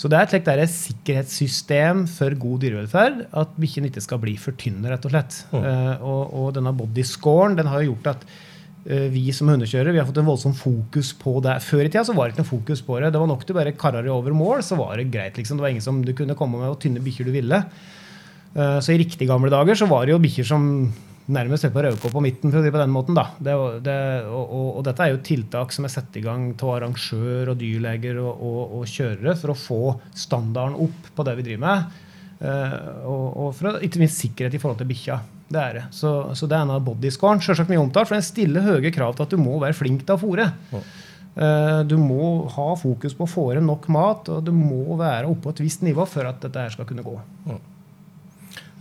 [0.00, 4.56] Så det er et der sikkerhetssystem for god dyrevelferd at bikkjen ikke skal bli for
[4.60, 5.38] tynn, rett og slett.
[5.54, 10.02] Eh, og, og denne bodyscoren den har jo gjort at uh, vi som hundekjørere vi
[10.02, 11.56] har fått en voldsom fokus på det.
[11.64, 13.12] Før i tida så var det ikke noe fokus på det.
[13.14, 15.40] Det var nok du bare karra over mål, så var det greit.
[15.40, 15.58] liksom.
[15.58, 17.64] Det var ingen som du kunne komme med og tynne bikkjer du ville.
[18.54, 20.68] Uh, Så i riktig gamle dager så var det jo bikkjer som
[21.32, 23.16] nærmest helt på rødkål på midten, for å si på den måten.
[23.16, 23.26] da.
[23.38, 23.54] Det,
[23.86, 23.98] det,
[24.28, 27.60] og, og, og dette er jo tiltak som er satt i gang av arrangør og
[27.60, 29.80] dyrleger og, og, kjørere for å få
[30.24, 32.02] standarden opp på det vi driver med.
[32.44, 32.76] Uh,
[33.08, 35.18] og, for å, ikke minst sikkerhet i forhold til bikkja.
[35.54, 35.86] Det er det.
[35.94, 37.40] Så, så det er en av bodyscoren.
[37.44, 40.16] Selvsagt mye omtalt, for den stiller høye krav til at du må være flink til
[40.16, 40.50] å fôre.
[40.74, 45.48] Uh, Du må ha fokus på å få nok mat, og du må være oppe
[45.48, 47.16] på et visst nivå for at dette her skal kunne gå.
[47.48, 47.56] Ja,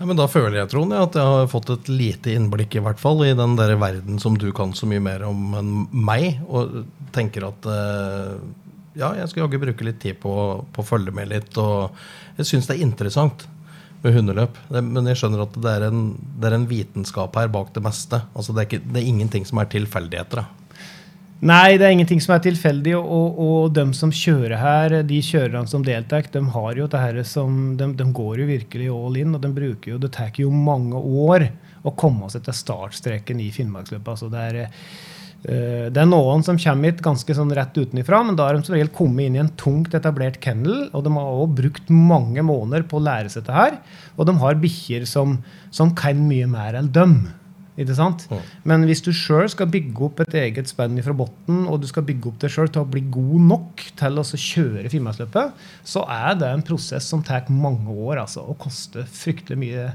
[0.07, 3.23] men Da føler jeg Trond, at jeg har fått et lite innblikk i hvert fall
[3.25, 6.83] i den der verden som du kan så mye mer om enn meg, og
[7.15, 8.35] tenker at eh,
[8.99, 10.33] ja, jeg skal jaggu bruke litt tid på,
[10.73, 11.57] på å følge med litt.
[11.61, 11.95] og
[12.37, 13.47] Jeg syns det er interessant
[14.03, 16.01] med hundeløp, men jeg skjønner at det er, en,
[16.39, 18.19] det er en vitenskap her bak det meste.
[18.35, 20.43] Altså det, er ikke, det er ingenting som er tilfeldigheter.
[20.43, 20.62] da.
[21.43, 22.93] Nei, det er ingenting som er tilfeldig.
[22.95, 27.01] Og, og, og de som kjører her, de kjørerne som deltar, de har jo det
[27.03, 29.35] her som de, de går jo virkelig all in.
[29.35, 31.49] Og de bruker jo, det tar jo mange år
[31.83, 34.13] å komme seg til startstreken i Finnmarksløpet.
[34.15, 34.61] Altså det er
[35.43, 38.63] Eh, det er noen som kommer hit ganske sånn rett utenifra, men da har de
[38.63, 40.87] som regel kommet inn i en tungt etablert kennel.
[40.95, 43.79] Og de har også brukt mange måneder på å lære seg dette her.
[44.15, 45.41] Og de har bikkjer som,
[45.73, 47.17] som kan mye mer enn dem.
[47.79, 48.27] Ikke sant?
[48.29, 48.41] Mm.
[48.69, 52.05] Men hvis du sjøl skal bygge opp et eget spenn fra bunnen, og du skal
[52.05, 56.37] bygge opp deg sjøl til å bli god nok til å kjøre Finnmarksløpet, så er
[56.37, 59.87] det en prosess som tar mange år altså, og koster fryktelig mye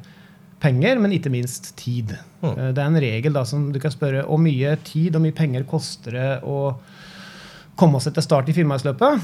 [0.59, 2.16] penger, men ikke minst tid.
[2.43, 2.51] Mm.
[2.51, 5.37] Eh, Det er en regel da, som du kan spørre hvor mye tid og mye
[5.37, 6.74] penger koster det å
[7.79, 9.22] komme seg til start i Finnmarksløpet.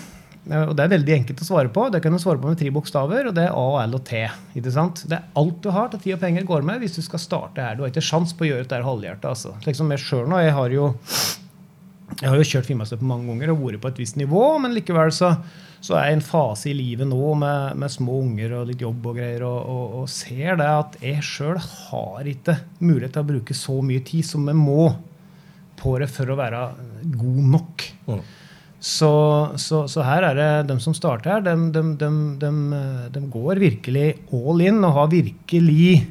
[0.51, 1.86] Eh, Og Det er veldig enkelt å svare på.
[1.92, 4.26] Det kan du svare på med tre bokstaver, og det er A, L og T.
[4.57, 5.05] ikke sant?
[5.09, 7.62] Det er alt du har til tid og penger går med hvis du skal starte
[7.64, 7.76] her.
[7.76, 9.30] Du har ikke sjans på å gjøre dette halvhjertet.
[9.30, 9.55] Altså.
[9.66, 10.05] Liksom jeg.
[10.45, 10.92] Jeg har jo
[12.20, 15.11] jeg har jo kjørt Finnmarksløpet mange ganger og vært på et visst nivå, men likevel
[15.14, 15.32] så,
[15.82, 18.84] så er jeg i en fase i livet nå med, med små unger og litt
[18.84, 23.24] jobb og greier, og, og, og ser det at jeg sjøl har ikke mulighet til
[23.24, 24.92] å bruke så mye tid som jeg må
[25.80, 26.62] på det for å være
[27.16, 27.86] god nok.
[28.07, 28.22] Mm.
[28.85, 29.11] Så,
[29.57, 32.11] så, så her er det de som starter her, de, de, de,
[32.43, 32.51] de,
[33.14, 36.03] de går virkelig all in og har virkelig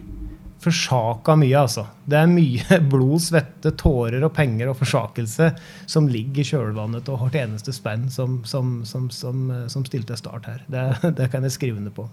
[0.63, 1.85] forsaka mye, altså.
[2.09, 5.51] Det er mye blod, svette, tårer og penger og forsakelse
[5.85, 10.49] som ligger i kjølvannet av hvert eneste spenn som, som, som, som, som stilte start
[10.49, 10.63] her.
[10.71, 10.87] Det,
[11.19, 12.07] det kan jeg skrive under på.